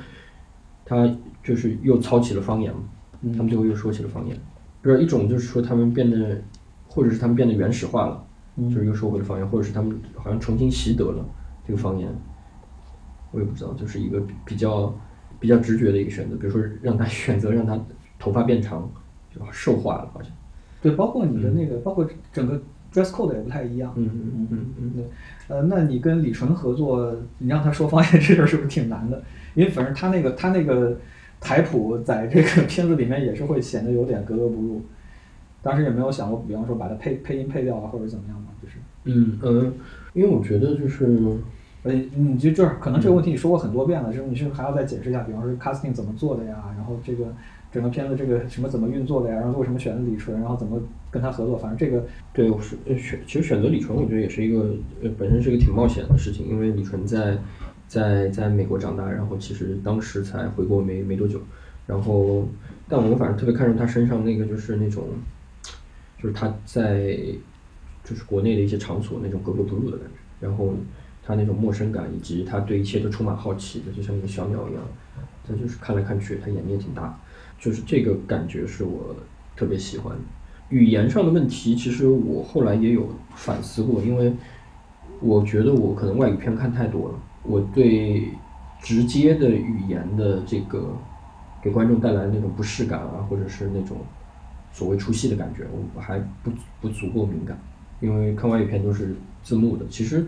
[0.87, 1.07] 他
[1.45, 2.81] 就是又操起了方言嘛，
[3.23, 4.35] 嗯他们最后又说起了方言，
[4.81, 6.41] 不是一种就是说他们变得，
[6.89, 11.25] 或者是他们变得原始化了，嗯就是又说回了方言，或者是他们好像重新习得了
[11.67, 12.09] 这个方言，
[13.31, 14.95] 我也不知道，就是一个比比较
[15.39, 17.81] 比较直觉的一个选择，比如说让他 选择让他
[18.19, 18.91] 头发变长，
[19.35, 20.31] 就瘦化了好像，
[20.83, 22.61] 对，包括你的那个，包括整个
[22.93, 23.93] dress code 也不太一样。
[23.97, 25.05] 嗯嗯嗯嗯对，
[25.49, 29.23] 呃，那你跟李纯合作，你让他说方言这事儿是不是挺难的？
[29.55, 30.99] 因为反正他那个他那个
[31.41, 34.83] 台谱在这个 片子里面也是会显得有点格格不入。
[35.63, 38.77] 当时也没有想过，比方说把它配配音配掉啊，或者怎么样嘛，就是。
[39.05, 39.73] 嗯呃，
[40.13, 41.19] 因为我觉得就是。
[41.83, 44.31] 呃，你就就是可能这个问题你说过很多遍了，是不是？
[44.31, 45.23] 你是还要再解释一下？
[45.23, 46.63] 比方说 casting 怎么做的呀？
[46.77, 47.33] 然后这个
[47.73, 49.37] 整个片子这个什么怎么运作的呀？
[49.37, 50.39] 然后为什么选的李纯？
[50.39, 50.79] 然后怎么
[51.11, 51.57] 跟他合作？
[51.57, 52.05] 反正这个
[52.35, 57.39] 对，我是呃选，其实选择李纯，我觉得也是一个呃本身是一个挺冒险的事情，因为李纯在
[57.89, 61.41] 在在美国长大，然后其实当时才回国没没多久，
[61.87, 62.47] 然后
[62.91, 65.05] 但我反正特别看重他身上那个就是那种，
[66.23, 67.17] 就是他在
[68.05, 70.75] 就是国内的一些场所那种格格不入的感觉，然后
[71.25, 74.83] 他那种陌生感，以及他对一切都充满好奇的，就像一个小鸟一样，
[75.47, 77.19] 他就是看来看去，他眼睛也挺大，
[77.59, 79.15] 就是这个感觉是我
[79.57, 80.17] 特别喜欢。
[80.69, 84.33] 语言上的问题，其实我后来也有反思过，因为
[85.21, 88.29] 我觉得我可能外语片看太多了，我对
[88.81, 90.97] 直接的语言的这个
[91.61, 93.97] 给观众带来的那种不适感啊，或者是那种
[94.73, 95.65] 所谓出戏的感觉，
[95.95, 96.51] 我还不
[96.81, 97.59] 不足够敏感，
[98.01, 99.85] 因为看外语片都是字幕的。
[99.89, 100.25] 其实，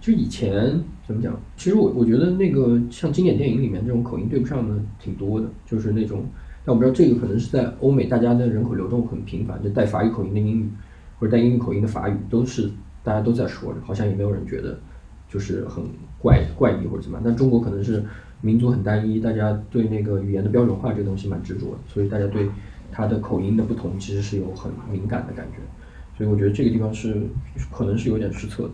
[0.00, 1.34] 其实以前怎么讲？
[1.56, 6.24] 其实我我觉得那个像经典电影里面这种口音对不上的挺多的，就是那种，
[6.64, 10.68] 但我不知道这个可能是在欧美，大家的人口流动很频繁，就带法语口音的英语，
[11.18, 12.70] 或者带英语口音的法语，都是
[13.02, 14.78] 大家都在说的，好像也没有人觉得
[15.28, 15.84] 就是很
[16.18, 17.22] 怪怪异或者怎么样。
[17.24, 18.04] 但中国可能是
[18.40, 22.48] 民族很单一，大家对那个语言的标准化这个东西蛮执着的，所以大家对
[22.92, 25.58] 他的口音的不同其实是有很敏感的感觉。
[26.16, 27.26] 所以我觉得这个地方是
[27.72, 28.70] 可能是有点失策的。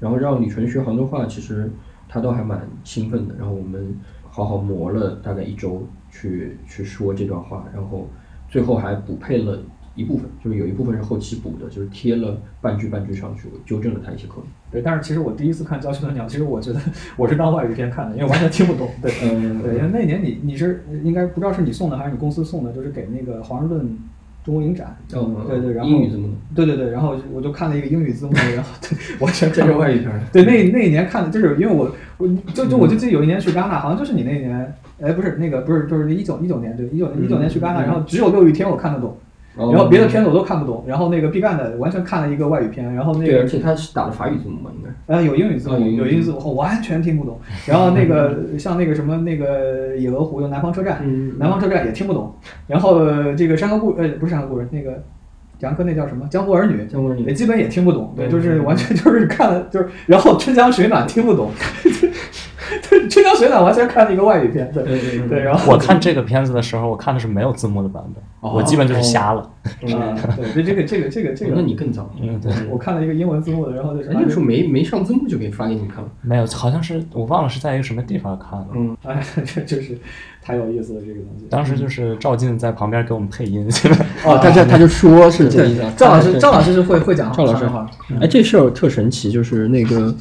[0.00, 1.70] 然后让李纯学杭州话，其实
[2.08, 3.34] 他都还蛮兴奋的。
[3.36, 3.96] 然后我们
[4.28, 8.08] 好好磨了大概一周去去说这段话，然后
[8.48, 9.62] 最后还补配了
[10.00, 14.46] 一部分，就是有一部分是后期补的，就是贴了半句半句上去，我纠正了他一些口音。
[14.72, 16.80] 对，但是其实我第一次看《郊区的鸟》，其实我觉得
[17.16, 18.88] 我是当外语片看的，因为完全听不懂。
[19.02, 23.98] 对，嗯对，因为那年你你是应该不知道是你送的还是你公司送的，就是给那个华盛顿
[24.44, 24.96] 中国影展。
[25.12, 30.20] 哦对对，然后英语字幕对对对，然后我就看了一个英语字幕，然后对完全这是外语片儿。
[30.32, 39.16] 对，那那一年看的就是因为我我就就我就记得有一年去戛纳，好像就是你那一年，哎，不是那个不是就是一九一九年对一九一九年去戛纳，嗯然后只有六一天我看得懂，哦
[39.70, 44.90] 然后别的片子我都看不懂，然后那个毕赣的完全看了一个外语片，然后那对，个而且他是打的法语字母嘛，应该。
[45.14, 52.34] 呃有英语字幕，哦有英语字母，我完全听不懂，然后那个像那个什么那个野鹅湖有南方车站，嗯南方车站也听不懂，
[52.66, 55.02] 然后呃这个山河故呃不是山河故人那个。
[55.60, 61.50] 杨科那叫什么《江湖儿女》，江湖儿女也基本也听不懂，对，嗯就是完全就是 看了就是，然后春江水暖听不懂，
[62.88, 69.42] 对，春江水暖完全看了一个外语片，对对对对，然后我看这个片子的时候，我看的是没有字幕的版本，哦我基本就是瞎了。
[69.42, 70.16] 啊，
[70.54, 72.10] 对，这个这个这个这个，那你更早。
[72.20, 76.10] 嗯，对，我看了一个英文字幕的，然后就是哎，那个时候没没上字幕就给发给你看了。
[76.22, 78.66] 没有，好像是我忘了是在一个什么地方看的。
[78.74, 79.98] 嗯，哎， 这就是
[80.42, 81.46] 太有意思了，这个东西。
[81.50, 83.68] 当时就是赵晋在旁边给我们配音，
[84.24, 85.92] 哦，他就他就说是这个意思啊。
[85.96, 87.90] 赵老师，赵老师是会会讲赵老师上海话，
[88.22, 90.14] 哎，这事儿特神奇，就是那个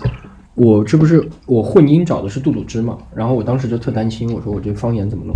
[0.55, 5.33] 我这不是我混音找的是杜鲁之嘛，然后我当时就特担心，我说我这方言怎么弄？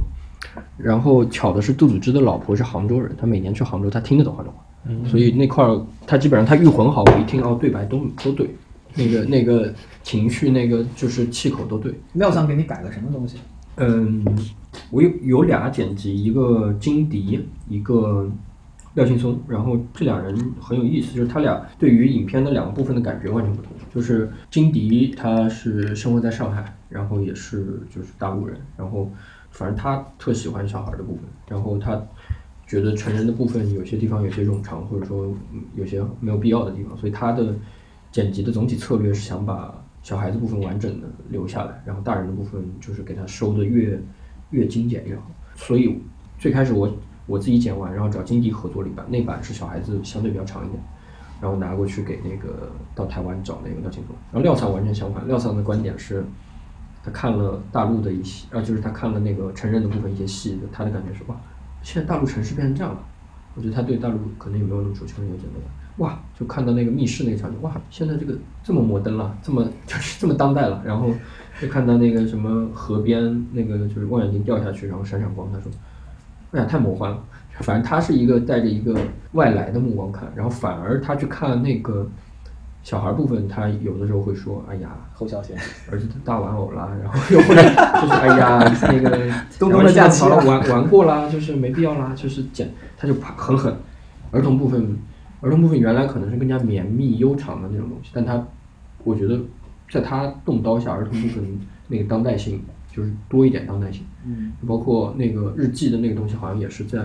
[0.78, 8.50] 然后巧的是杜鲁之的老婆是杭州人，他每年去杭州，他听得懂杭州话，所以那块儿他基本上他预混好，我一听哦对白都都对，
[8.96, 9.74] 那个那个
[10.04, 11.94] 情绪那个就是气口都对。
[12.14, 13.38] 廖桑给你改了什么东西？
[13.78, 14.24] 嗯，
[14.92, 18.30] 我有有俩剪辑，一个金迪，一个
[18.94, 23.72] 廖劲松，然后这俩人很有意思，就是他俩对于影片的两个部分的感觉完全不同。
[23.94, 29.10] 就是金迪他是生活在上海，然后也是就是大陆人，然后
[29.54, 32.02] 反正他特喜欢小孩的部分，然后他
[32.68, 35.34] 觉得成人的部分有些地方有些冗长，或者说
[35.76, 37.56] 有些没有必要的地方，所以他的
[38.12, 44.02] 剪辑的总体策略是想把小孩子部分完整的留下来，然后大人的部分就是给他收的越
[44.50, 45.22] 越精简越好。
[45.56, 46.02] 所以
[46.40, 46.92] 最开始我
[47.28, 50.84] 我自己剪完，然后找金迪合作了一版，那版是小孩子相对比较长一点，
[51.40, 54.16] 然后拿过去给那个到台湾找那个廖庆松。
[54.32, 56.26] 然后廖桑完全相反，廖桑的观点是，
[57.04, 61.36] 他看了大陆的一些，啊，就是他看了那个成人的部分一些戏，他的感觉是哇，
[61.82, 63.04] 现在大陆城市变成这样了。
[63.56, 65.66] 我觉得他对大陆可能也没有那么熟悉，可能有点那个
[65.98, 70.82] 哇，就看到那个密室那个场景，哇，现在这个这么摩登了，这么 就是这么当代了。
[70.84, 71.10] 然后
[71.62, 75.72] 就看到那个什么河边那个就是望远镜掉下去，然后闪闪光，他说，
[76.52, 77.24] 哎呀，太魔幻了。
[77.60, 78.98] 反正他是一个带着一个
[79.34, 82.10] 外来的目光看，然后反而他去看那个
[82.84, 85.58] 小孩部分，他有的时候会说，哎呀，侯孝贤，
[85.90, 93.74] 儿子的大玩偶啦， 然后又或者就是哎呀那个东东的假期玩玩过啦，就是没必要啦，就是简他就啪很狠。
[94.32, 94.98] 儿童部分，
[95.42, 98.46] 儿童部分原来可能是更加绵密悠长的那种东西，但他
[99.04, 99.40] 我觉得
[99.90, 102.62] 在他动刀下，儿童部分那个当代性
[102.92, 107.00] 就是多一点当代性，嗯，包括那个日记的那个东西，好像也是在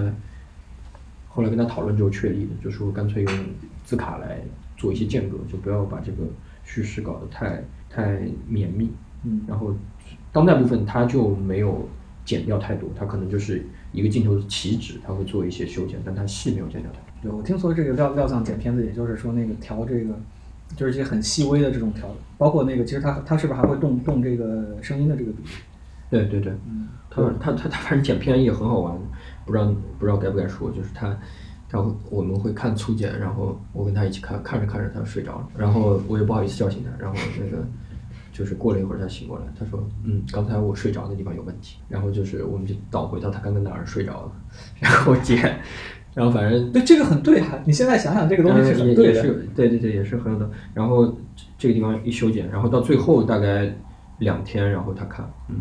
[1.29, 3.33] 后来跟他讨论之后确立的，就说干脆用
[3.85, 4.41] 字卡来
[4.79, 6.23] 做一些间隔，就不要把这个
[6.65, 8.91] 叙事搞得太太绵密。
[9.25, 9.75] 嗯然后
[10.33, 11.87] 当代部分它就没有
[12.25, 17.05] 剪掉太多，它可能就是一个镜头的起止，它会做一些修剪，但它戏没有剪掉太多。
[17.21, 20.15] 对，我听说这个廖廖藏剪片子，也就是说那个调这个，
[20.77, 25.49] 就是一些很细微的这种调，包括那个其实他他是不是还会动动这个声音的这个比例？
[26.11, 28.97] 对对对，嗯他他他他反正剪片也很好玩，
[29.45, 31.19] 不知道不知道该不该说，就是他
[31.71, 37.63] 然后我们会看粗剪，然后我跟他一起看，看着看着他就睡着了，然后我也不好意思叫醒他，然后那个
[38.33, 44.33] 就是过了一会儿他醒过来，他说嗯刚才我睡着的地方有问题，然后就是我们就倒回到他刚刚哪儿睡着了，
[44.81, 45.61] 然后剪，
[46.15, 47.59] 然后反正对，这个很对啊！
[47.65, 49.23] 你现在想想，这个东西是很对的。
[49.55, 50.51] 对对对，也是很有的。
[50.75, 51.15] 然后
[51.59, 53.73] 这个地方一修剪，然后到最后大概
[54.19, 55.57] 两天，然后他看，嗯，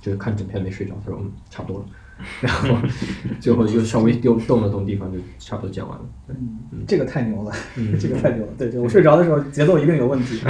[0.00, 1.86] 就是看整片没睡着，他说嗯差不多了，
[2.40, 2.76] 然后
[3.40, 6.04] 最后又稍微丢动了动地方，就差不多讲完了。
[6.26, 6.36] 对，
[6.72, 8.52] 嗯，这个太牛了，嗯 这个太牛了。
[8.56, 10.40] 对对，我睡着的时候节奏一定有问题。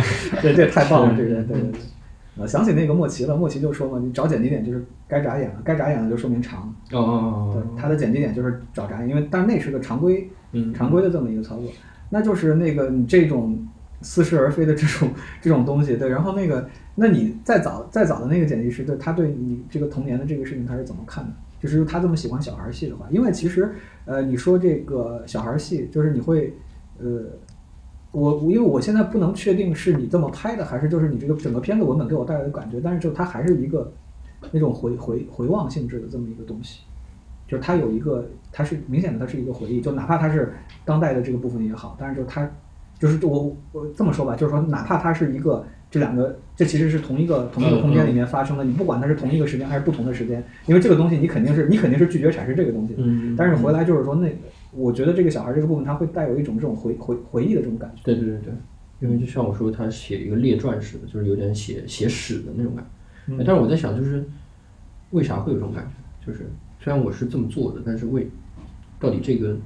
[0.41, 1.81] 对，这太棒了，这个对对对。
[2.43, 6.63] 啊，想起那个莫奇了，莫奇就说嘛，你找剪辑点就是该眨眼了，该眨眼了就说明长。
[6.91, 11.71] 哦哦哦对哦，，他的剪辑点就是找眨眼，因为但那是个常规嗯常规的这么一个操作，
[12.09, 13.63] 那就是那个你这种
[14.01, 15.11] 似是而非的这种
[15.43, 21.31] 这种东西，对，然后那个，那你再早再早的那个剪辑师，对他对你这个童年的这个事情他是怎么看的？
[21.63, 23.73] 就是他这么喜欢小孩戏的话，因为其实
[24.05, 26.53] 呃，你说这个小孩戏，就是你会
[26.99, 27.25] 呃。
[28.15, 33.91] 我我因为我现在不能确定是你这么拍的，还是就是你这个整个片子文本给我带来的感觉，但是就它还是一个
[34.51, 36.83] 那种回回回望性质的这么一个东西。
[37.49, 40.53] 就是它有一个，它是明显的，它是一个回忆，就哪怕它是
[40.85, 42.47] 当代的这个部分也好，但是就它
[42.99, 54.31] 就是我我这么说吧，就是说哪怕它是一个这两个，这其实是同一个同一个空间里面发生的，你不管它是同一个时间还是不同的时间，因为这个东西你肯定是你肯定是拒绝产生这个东西的，嗯，但是回来就是说那
[54.71, 58.53] 我觉得这个小孩这个部分他会带有一种这种回回回忆的这种感觉，对对对对，
[59.01, 62.91] 因为就像我说，他写一个列传似的，就是有点写写史的那种感觉。
[63.39, 64.25] 哎但是我在想，就是
[65.11, 66.27] 为啥会有这种感觉？
[66.27, 66.51] 就是
[66.81, 68.29] 虽然我是这么做的，但是为
[68.99, 69.57] 到底这个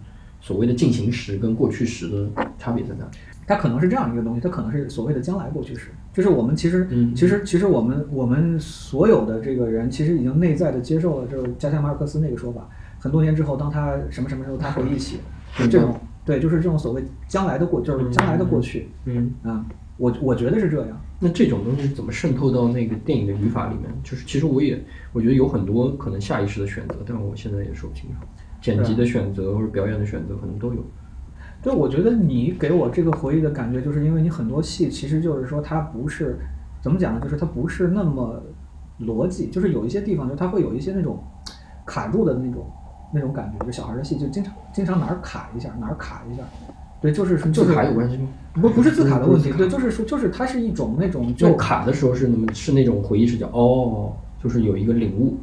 [0.40, 2.28] 所谓的进行时跟过去时的
[2.58, 3.10] 差别在哪里？
[3.46, 12.66] 它可能是这样一个东西，它可能是所谓的将来过去时，就是我们其实，嗯其实，其实我们我们所有的这个人，其实已经内在的接受了，就是加西亚马尔克斯那个说法，
[12.98, 15.18] 很多年之后，当他什么什么时候他回忆起，
[15.58, 15.94] 就这种，
[16.24, 19.62] 对，就是这种所谓将来的过，就是将来的过去，嗯啊，
[19.98, 20.98] 我我觉得是这样。
[21.20, 23.84] 那这种东西怎么渗透到那个电影的语法里面？
[24.02, 28.26] 就是其实我也我觉得有很多可能下意识的选择，但我现在也说不清楚。
[28.62, 30.82] 剪辑的选择或者表演的选择可能都有。
[31.66, 36.38] 对，我觉得你给我这个回忆的感觉，就是因为你很多戏其实就是说它不是
[36.80, 37.20] 怎么讲呢？
[37.20, 38.40] 就是它不是那么
[39.00, 41.18] 逻辑，就是有一些地方就它会有一些那种
[41.84, 42.70] 卡住的那种
[43.12, 43.66] 那种感觉。
[43.66, 46.44] 就小孩的戏就经常经常哪儿卡一下，哪儿卡一下。
[47.00, 48.28] 对，就是就是卡有关系吗？
[48.54, 55.36] 不不是字卡的问题，对，就是说就是它是一种那种就卡的时候是那么是那种回忆视角哦，就是有一个领悟。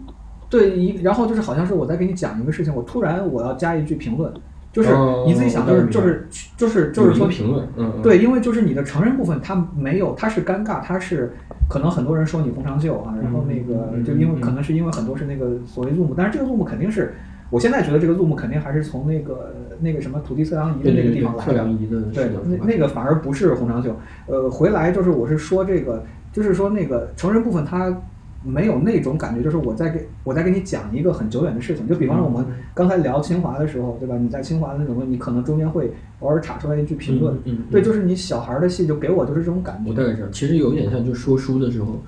[0.50, 4.34] 对，一然后就是好像是我在给你讲一个事情，我突然我要加一句评论，
[4.74, 4.90] 就是
[5.26, 11.32] 你自己想就是就是就是就是说评论，嗯，对，因为就是你的成人部分它没有，它是尴尬，它是
[11.70, 17.14] 可能很多人说你红长袖啊，然后那个就因为可能是因为很多是那个所谓 zoom，但是这个 zoom 肯定是。
[17.50, 21.46] 我现在觉得这个 zoom 肯定还是从那个那个什么土地测量仪的那个地方来的。
[21.46, 22.02] 测量仪的。
[22.12, 23.96] 对，那那个反而不是红长袖。
[24.26, 27.96] 呃，回来就是我是说这个，就是说那个成人部分它
[28.44, 31.88] 没有那种感觉，就是我在给我在给你讲一个很久远的事情。
[31.88, 34.16] 就比方说我们刚才聊清华的时候，对吧？
[34.18, 37.38] 你在清华的那种，你可能中间会偶尔插出来一句评论。
[37.46, 37.60] 嗯。
[37.72, 39.92] 对，就是你小孩的戏就给我就是这种感觉。
[39.92, 42.02] 我大概知道，其实有点像就说书的时候。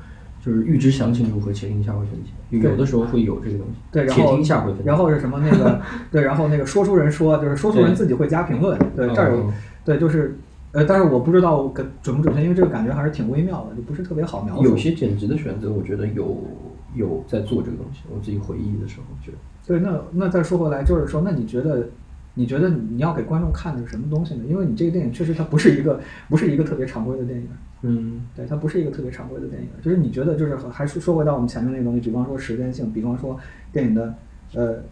[0.46, 2.30] 就是预知详情如何，且听下回分解。
[2.70, 3.74] 有的时候会有这个东西。
[3.92, 4.84] 对，且听下回分解。
[4.86, 5.82] 然后是什么那个？
[6.12, 8.78] 对，然后那个说书人说，就是说书人自己会加评论。
[8.96, 9.52] 对，这儿有。
[9.84, 10.38] 对，就是
[10.76, 14.64] 呃，但是我不知道跟准不准确，因为这个感觉还是挺微妙的，就不是特别好描述。
[14.64, 16.44] 有些剪辑的选择，我觉得有
[16.94, 18.02] 有在做这个东西。
[18.14, 19.38] 我自己回忆的时候觉得。
[19.66, 21.88] 对，那那再说回来，就是说，那你觉得？
[22.38, 24.44] 你觉得你要给观众看的是什么东西呢？
[24.46, 27.48] 因为你这个电影确实它不是一个不是一个特别常规的电影。
[27.84, 29.70] 嗯，对，它不是一个特别常规的电影。
[29.82, 33.40] 就是你觉得就是还是说回到我们前面那个东西，比方说时间性，比方说
[33.72, 34.14] 电影的
[34.54, 34.84] 呃，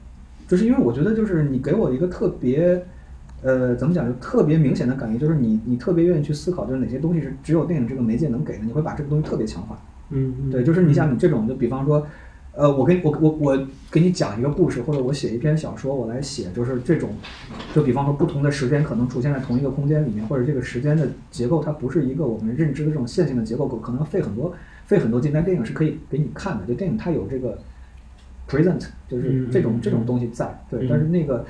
[0.47, 2.81] 就是因为我觉得就是你给我一个特别
[3.43, 9.77] 呃怎么讲就特别明显的感觉，就是你你特别愿意去思考，就是哪些东西是只有电影这个媒介能给的，你会把这个东西特别强化。
[10.09, 12.05] 嗯，对，就是你像你这种，就比方说。
[12.55, 17.09] 呃，我给我我我给你讲一个故事，或者我写一篇小说，我来写，就是这种，
[17.73, 24.53] 就比方说不同的时间可能出现在同一个空间里面，或者这个时间的结构它不是一个我们认知的这种线性的结构，可能费很多
[24.85, 25.31] 费很多劲。
[25.33, 27.57] 但电影是可以给你看的，就电影它有这个
[28.47, 30.87] present，就是这种这种东西在，对。
[30.87, 31.43] 但是那个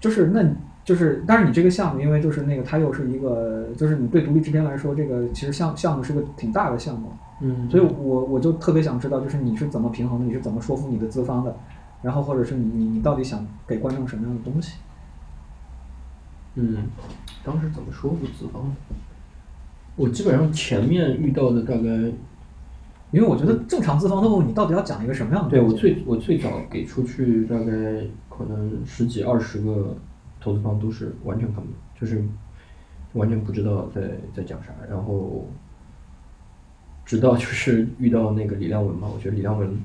[0.00, 0.42] 就是那
[0.84, 7.12] 就是，但是你这个项目，因为就是那个它又是一个，就是你对独立制片来说，这个其实项项目是个挺大的项目。
[7.42, 11.56] 嗯，所以我我就特别想知道，就是你是怎么平衡的，你是怎么说服你的资方的，
[12.02, 14.74] 然后或者是你你你到底想给观众什么样的东西？
[16.56, 16.88] 嗯，
[17.44, 18.70] 当时怎么说服资方的？
[19.96, 21.82] 我基本上前面遇到的大概，
[23.10, 25.50] 因为我觉得正常资方都问你到底要讲一个什么样的？
[25.50, 27.64] 对我最我最早给出去大概
[28.28, 29.96] 可能十几二十个
[30.40, 32.24] 投资方都是完全看不懂，就是
[33.12, 34.00] 完全不知道在
[34.34, 35.46] 在讲啥，然后。
[37.02, 39.76] 直到就是遇到那个李亮文嘛，我觉得李亮文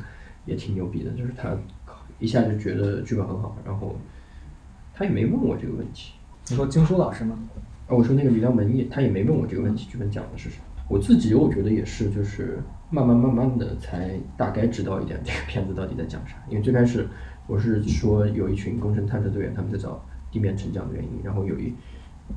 [0.46, 1.58] 也挺牛逼的，就是他
[2.20, 3.96] 一下就觉得剧本很好，然后
[4.94, 6.14] 他也没问我这个问题。
[6.50, 7.36] 你说经书老师吗？
[7.88, 10.58] 啊，我说那个李亮文也他也没问我这个问题，剧本讲的是啥。
[10.88, 12.60] 我自己我觉得也是，就是
[12.92, 16.36] 慢慢慢慢的才大概知道一点这个片子到底在讲啥。
[16.48, 17.08] 因为最开始
[17.48, 20.00] 我是说有一群工程探测队员他们在找
[20.36, 21.74] 地面沉降的原因，然后有一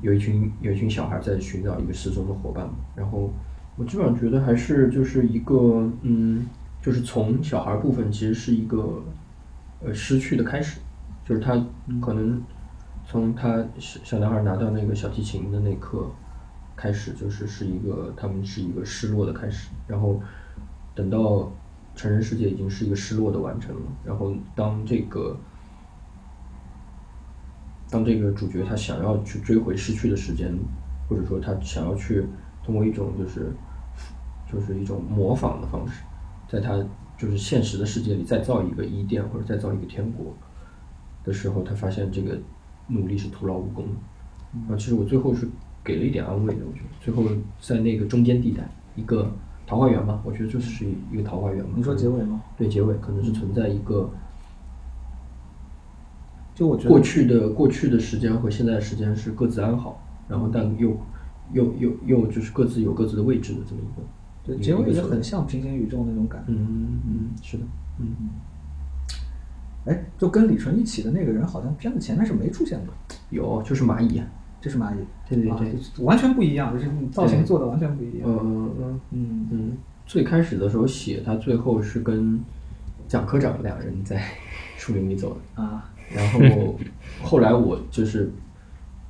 [0.01, 3.29] 有一群有一群小孩在寻找一个失踪的伙伴，然后。
[3.77, 6.45] 我基本上觉得还是就是一个，嗯，
[6.81, 9.01] 就是从小孩部分其实是一个，
[9.81, 10.81] 呃，失去的开始，
[11.23, 11.65] 就是他
[12.01, 12.43] 可能
[13.05, 16.11] 从他小小男孩拿到那个小提琴的那刻
[16.75, 20.21] 开始，就是是一个他们是一个失落的开始，然后
[20.93, 21.49] 等到
[21.95, 25.37] 成人世界已经是一个失落的完成了，然后当这个
[27.89, 30.53] 当这个主角他想要去追回失去的时间，
[31.07, 32.25] 或者说他想要去
[32.63, 33.51] 通过一种就是。
[34.51, 36.01] 就是一种模仿的方式，
[36.47, 36.83] 在他
[37.15, 40.35] 就是现实的世界里再造一个伊甸或者再造一个天国
[41.23, 42.35] 的时候，他发现这个
[42.87, 43.85] 努力是徒劳无功。
[44.67, 45.47] 啊，其实我最后是
[45.83, 47.23] 给了一点安慰的，我觉得最后
[47.61, 49.31] 在那个中间地带，一个
[49.67, 51.73] 桃花源吧，我觉得就是一个桃花源嘛。
[51.75, 52.41] 你说结尾吗？
[52.57, 54.09] 对，结尾可能是存在一个，
[56.59, 60.89] 就我觉得过去的过去的时间和现在的时间是各自安好，然后但又
[61.53, 64.05] 又又又就是各自有各自的位置的这么一个。
[64.43, 66.51] 对，结尾也很像平行宇宙那种感觉。
[66.51, 67.63] 嗯嗯，是的，
[67.99, 68.29] 嗯嗯。
[69.85, 72.87] 哎，就跟李纯一起的那个人，好像片子前面是没出现的。
[73.29, 74.21] 有，就是蚂蚁，
[74.59, 74.97] 这是蚂蚁。
[75.29, 78.29] 对对对，完全不一样，就是造型做的完全不一样。
[78.29, 79.77] 嗯嗯嗯嗯嗯。
[80.05, 82.37] 最开始的时候写他，最后是跟
[83.07, 84.21] 蒋科长两人在
[84.77, 85.63] 树林里走的。
[85.63, 85.89] 啊。
[86.13, 86.75] 然后
[87.23, 88.31] 后来我就是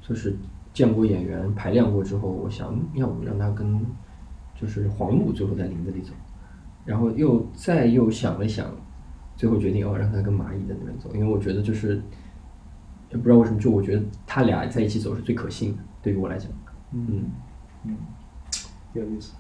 [0.02, 0.36] 就是
[0.74, 3.86] 见过演员排练过之后，我想要不让他跟。
[4.60, 6.12] 就是黄璐最后在林子里走，
[6.84, 8.70] 然后又再又想了想，
[9.38, 11.96] 最后决定哦让他跟蚂蚁在那边走，因为我觉得就是
[13.10, 16.52] 也不知道为什么，就我觉得他俩在一起走是最可信的，对于我来讲，
[16.92, 17.32] 嗯
[17.86, 17.96] 嗯，
[18.92, 19.32] 有意思。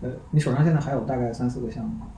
[0.00, 2.08] 呃，你手上现在还有大概三四个项目吗？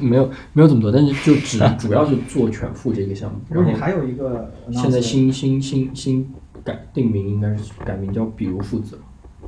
[0.00, 3.38] 没有没有这么多，但是就只 主要是做全副这个项目。
[3.50, 6.32] 然后，你还有一个现在新新新新
[6.64, 8.98] 改定名应该是改名叫比如父子，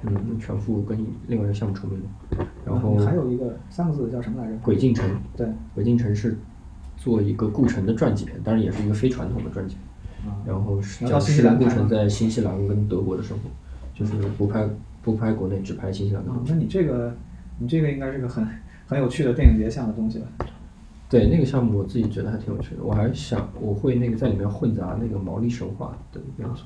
[0.03, 0.99] 嗯，全副跟
[1.29, 2.47] 另外一个项目重名了。
[2.65, 4.57] 然后还有一个三个字叫什么来着？
[4.63, 5.09] 鬼进城。
[5.37, 6.37] 对，鬼进城是
[6.97, 10.35] 做一个顾城的传记片，当然也是一个非传统的传记片。
[10.47, 13.49] 然后讲施兰顾城在新西兰跟德国的生活，
[13.95, 14.69] 就是不拍
[15.03, 16.23] 不拍国内，只拍新西兰。
[16.25, 17.15] 啊，那你这个
[17.59, 18.47] 你这个应该是个很。
[18.87, 20.27] 很有趣的电影节项的东西吧？
[21.09, 22.83] 对，那个项目我自己觉得还挺有趣的。
[22.83, 26.65] 我还想我会那个在里面混杂那个毛利神话的元素。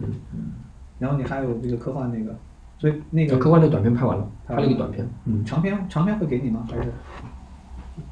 [0.00, 0.52] 嗯嗯。
[0.98, 2.34] 然后你还有这个科幻那个，
[2.78, 5.06] 所以那个科幻那短片拍完了，拍了一个短片。
[5.26, 5.44] 嗯。
[5.44, 6.66] 长片长片会给你吗？
[6.70, 6.92] 还是？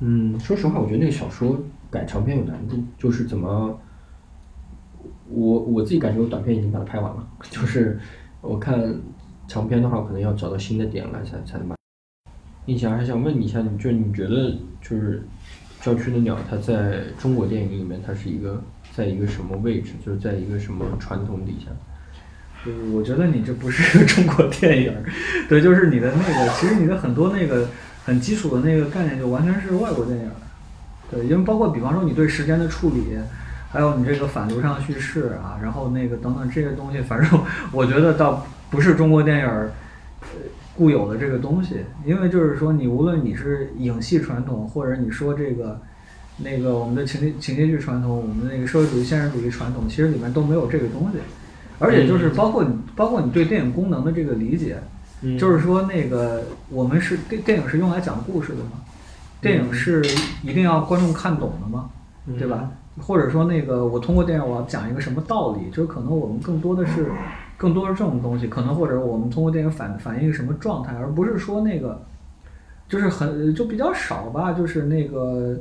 [0.01, 1.59] 嗯，说实话，我觉得那个小说
[1.91, 3.81] 改长片有难度，就是怎么，
[5.31, 7.99] 我我自己感觉我短片已经把它拍完了， 就是
[8.43, 8.95] 我看
[9.47, 11.78] 长片的话，可能要找到新的点来才才能把。
[12.69, 15.23] 印象还想问你一下，你就你觉得就是
[15.85, 18.63] 《郊区的鸟》，它在中国电影里面，它是一个
[18.95, 19.93] 在一个什么位置？
[20.05, 21.71] 就是在一个什么传统底下？
[22.63, 24.93] 就是，我觉得你这不是中国电影，
[25.49, 27.67] 对，就是你的那个，其实你的很多那个
[28.05, 30.31] 很基础的那个概念，就完全是外国电影。
[31.11, 33.17] 对，因为包括比方说你对时间的处理，
[33.73, 37.41] 还有你这个反流畅叙事啊，然后那个等等这些东西，反正
[37.73, 39.51] 我觉得倒不是中国电影。
[40.79, 45.81] 固有的这个东西，因为就是说，你无论你是影戏传统，或者你说这个
[46.37, 51.19] 那个我们的情节情节剧传统，我们的那个社会主义现实主义传统，其实里面都没有这个东西。
[51.81, 54.79] 而且就是包括你，包括你对电影功能的这个理解，
[55.37, 58.71] 就是说那个我们是电电影是用来讲故事的吗？
[59.41, 60.05] 电影是
[60.45, 61.91] 一定要观众看懂的吗？
[62.39, 62.71] 对吧？
[63.01, 65.71] 或者说那个我通过电影我要讲一个什么道理？
[65.71, 67.07] 就是可能我们更多的是。
[67.59, 72.01] 更多是这种东西，可能或者我们通过电影反反映一个什么状态，而不是说那个，
[72.89, 75.59] 就是很就比较少吧，就是那个，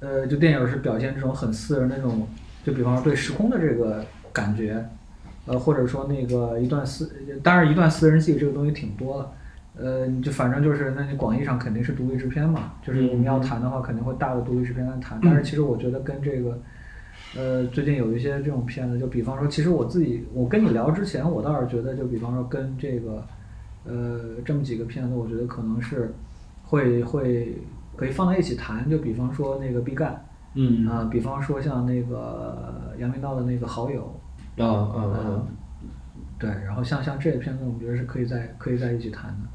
[0.00, 2.26] 呃，就电影是表现这种很私人那种，
[2.64, 4.02] 就比方说对时空的这个
[4.32, 4.82] 感觉，
[5.44, 7.12] 呃，或者说那个一段私，
[7.42, 9.32] 当然一段私人戏这个东西挺多了，
[9.76, 16.58] 呃，就反正就是，那你广义上肯定是独立制片嘛，就是我们要谈的话肯定会大的独立制片来谈，但是其实我觉得跟这个。
[17.32, 23.24] 呃，最近有一些这种片子，就比方说，其实我自己，我跟你聊之前，我倒是觉得，就比方说跟这个，
[23.84, 26.12] 呃，这么几个片子，我觉得可能是
[26.64, 27.56] 会会
[27.94, 28.90] 可以放在一起谈。
[28.90, 30.12] 就比方说那个毕赣，
[30.54, 34.12] 嗯啊，比方说像那个杨明道的那个好友，
[34.58, 35.46] 啊啊啊，
[36.36, 39.48] 对，然后像像这些片子，我觉得是可以在可以在一起谈的。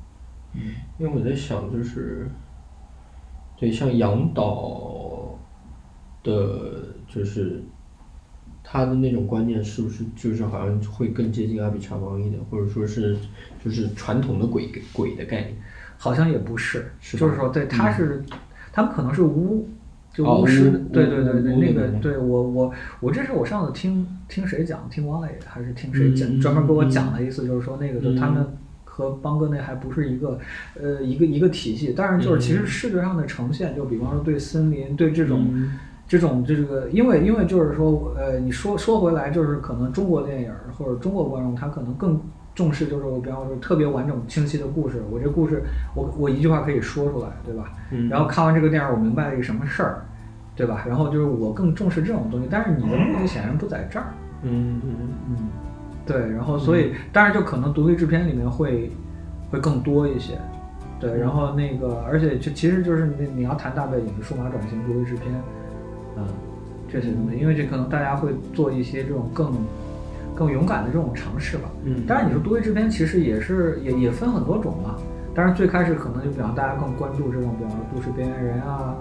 [0.53, 0.61] 嗯，
[0.97, 2.30] 因为我在想，就是
[3.57, 5.38] 对像杨导。
[6.23, 7.61] 的，就是
[8.61, 13.16] 他的那种观念是不是就是好像会更接近阿比查邦一点，或者说是
[13.63, 15.55] 就是传统的鬼鬼的概念？
[15.97, 18.22] 好像也不是，就是说，对，他是
[18.74, 19.66] 他们可能是巫，
[20.13, 28.45] 就巫师，对对对对，那个对我我我这是我上次听听谁讲，听王磊还是听谁讲，专门给我讲的意思就是说那个就他们
[28.84, 30.38] 和邦哥那还不是一个
[30.74, 35.47] 呃一个一个体系，但是就是其实视觉上的呈现，就比方说对森林对这种。
[36.08, 42.22] 这种这个，因为因为就是说，呃，你说说回来，就是可能中国电影或者中国观众，他可能更
[42.53, 45.01] 重视，就是我比方说特别完整清晰的故事。
[45.10, 45.64] 我这故事，
[45.95, 47.74] 我我一句话可以说出来，对吧？
[47.92, 48.08] 嗯。
[48.08, 50.05] 然后看完这个电影，我明白了一个什么事儿，
[50.55, 50.86] 对吧？
[50.88, 54.05] 然后就是我更重视这种东西，但是你的目的显然不在这儿。
[54.43, 54.96] 嗯嗯
[55.29, 55.38] 嗯。
[56.05, 58.92] 对，然后所以，当然就可能独立制片里面会
[59.50, 60.38] 会更多一些，
[61.00, 65.34] 对，然后那个，而且就其实就是你你要谈大背景，数码转型独立制片。
[66.17, 66.25] 嗯，
[66.87, 69.54] 这些东西，因为这可能大家会做一些这种更
[70.36, 71.70] 更勇敢的这种尝试吧。
[71.83, 74.96] 嗯，当然你说独立制片其实也是也也分很多种嘛。
[75.33, 78.96] 当然最开始可能就比方大家更关注这种比方说都市边缘人啊，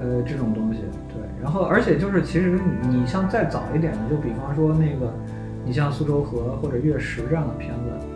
[0.00, 0.80] 呃这种东西。
[1.08, 2.58] 对，然后而且就是其实
[2.88, 5.12] 你像再早一点的，就比方说那个
[5.64, 8.06] 你像苏州河或者月食这样的片子，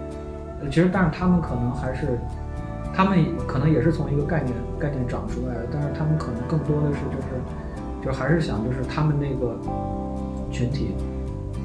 [0.61, 2.19] 呃其实但是他们可能还是
[2.95, 3.19] 他们
[3.49, 7.32] 可能也是从一个概念概念长出来的，但是他们可能更多的是就是。
[8.05, 9.57] 就还是想，就是他们那个
[10.51, 10.95] 群体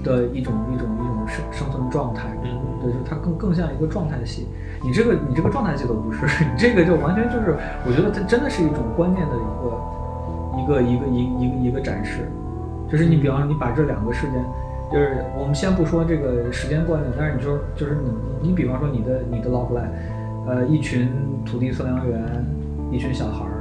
[0.04, 2.30] 的一种一种一种生生存状态，
[2.82, 4.48] 对，就它更更像一个状态戏。
[4.84, 12.30] 你这个你这个状态戏都不是， 你这个就完全就是，我觉得它真的是一种观念的一个一个一个一一个一个展示。
[12.90, 14.46] 就是你比方说你把这两个事件，
[14.94, 17.98] 就是我们先不说这个时间观念，但是你说就是
[18.42, 19.90] 你你比方说你的你的 log line，
[20.48, 21.10] 呃一群
[21.44, 22.46] 土地测量员，
[22.92, 23.57] 一群小孩儿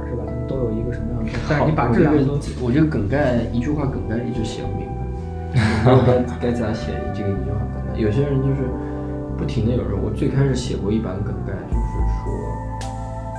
[0.47, 1.31] 都有一个什么样的？
[1.49, 5.03] 但是你把这两个都，我这个梗概一句话梗概一直写不明白，
[6.39, 7.99] 该该咋写这个一句话梗概。
[7.99, 8.69] 有些人就是
[9.37, 11.91] 不停的有人，我最开始写过一版梗概，就是
[12.23, 12.31] 说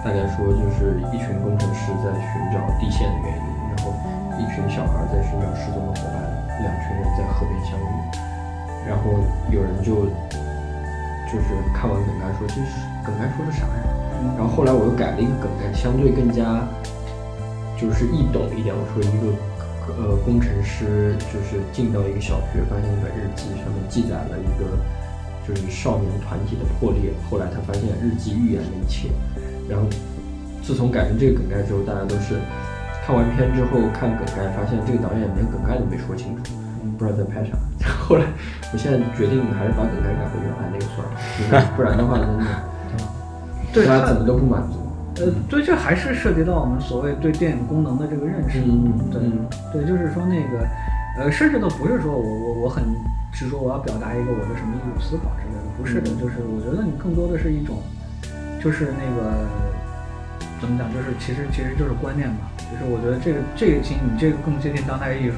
[0.05, 3.90] 大概说就是一群工程师在寻找地陷的原因，然后
[4.39, 6.22] 一群小孩在寻找失踪的伙伴，
[6.62, 7.90] 两群人在河边相遇，
[8.86, 9.18] 然后
[9.51, 10.06] 有人就
[11.26, 13.97] 就是看完梗概说这是梗概说的啥呀？
[14.36, 16.43] 然后后来我又改了一个梗概，相对更加
[17.80, 18.74] 就是易懂一点。
[18.74, 19.32] 我说一个
[19.96, 24.76] 呃工程师就是进到一个小学，发现一本日记，上面记载了一个
[25.46, 27.14] 就是少年团体的破裂。
[27.30, 29.09] 后来他发现日记预言了一切。
[29.68, 29.86] 然后
[30.62, 32.36] 自从改成这个梗概之后，大家都是
[33.06, 36.52] 看完片之后看梗概，发现这个导演连梗概都没说清楚，
[36.98, 37.52] 不知道在拍啥。
[38.05, 38.24] 后来
[38.72, 41.05] 我现在决定还是把梗概改回原来那个算
[41.62, 42.44] 了，不然的话真的。
[43.72, 44.88] 对他怎么都不满足。
[45.20, 48.61] 呃，对，这还是涉及到我们所谓对电影功能的这个认识。
[48.61, 50.66] 嗯对嗯对，就是说那个，
[51.19, 52.85] 呃，甚至都不是说我我我很
[53.32, 57.77] 执着我要表达一个我的什么艺术思考之类的，不是的，嗯就是我觉得你更多的是一种，
[58.62, 59.47] 就是那个
[60.61, 65.35] 怎么讲，就是其实其实就是观念吧，就是我觉得这个这个其实你这个更接近当代艺术。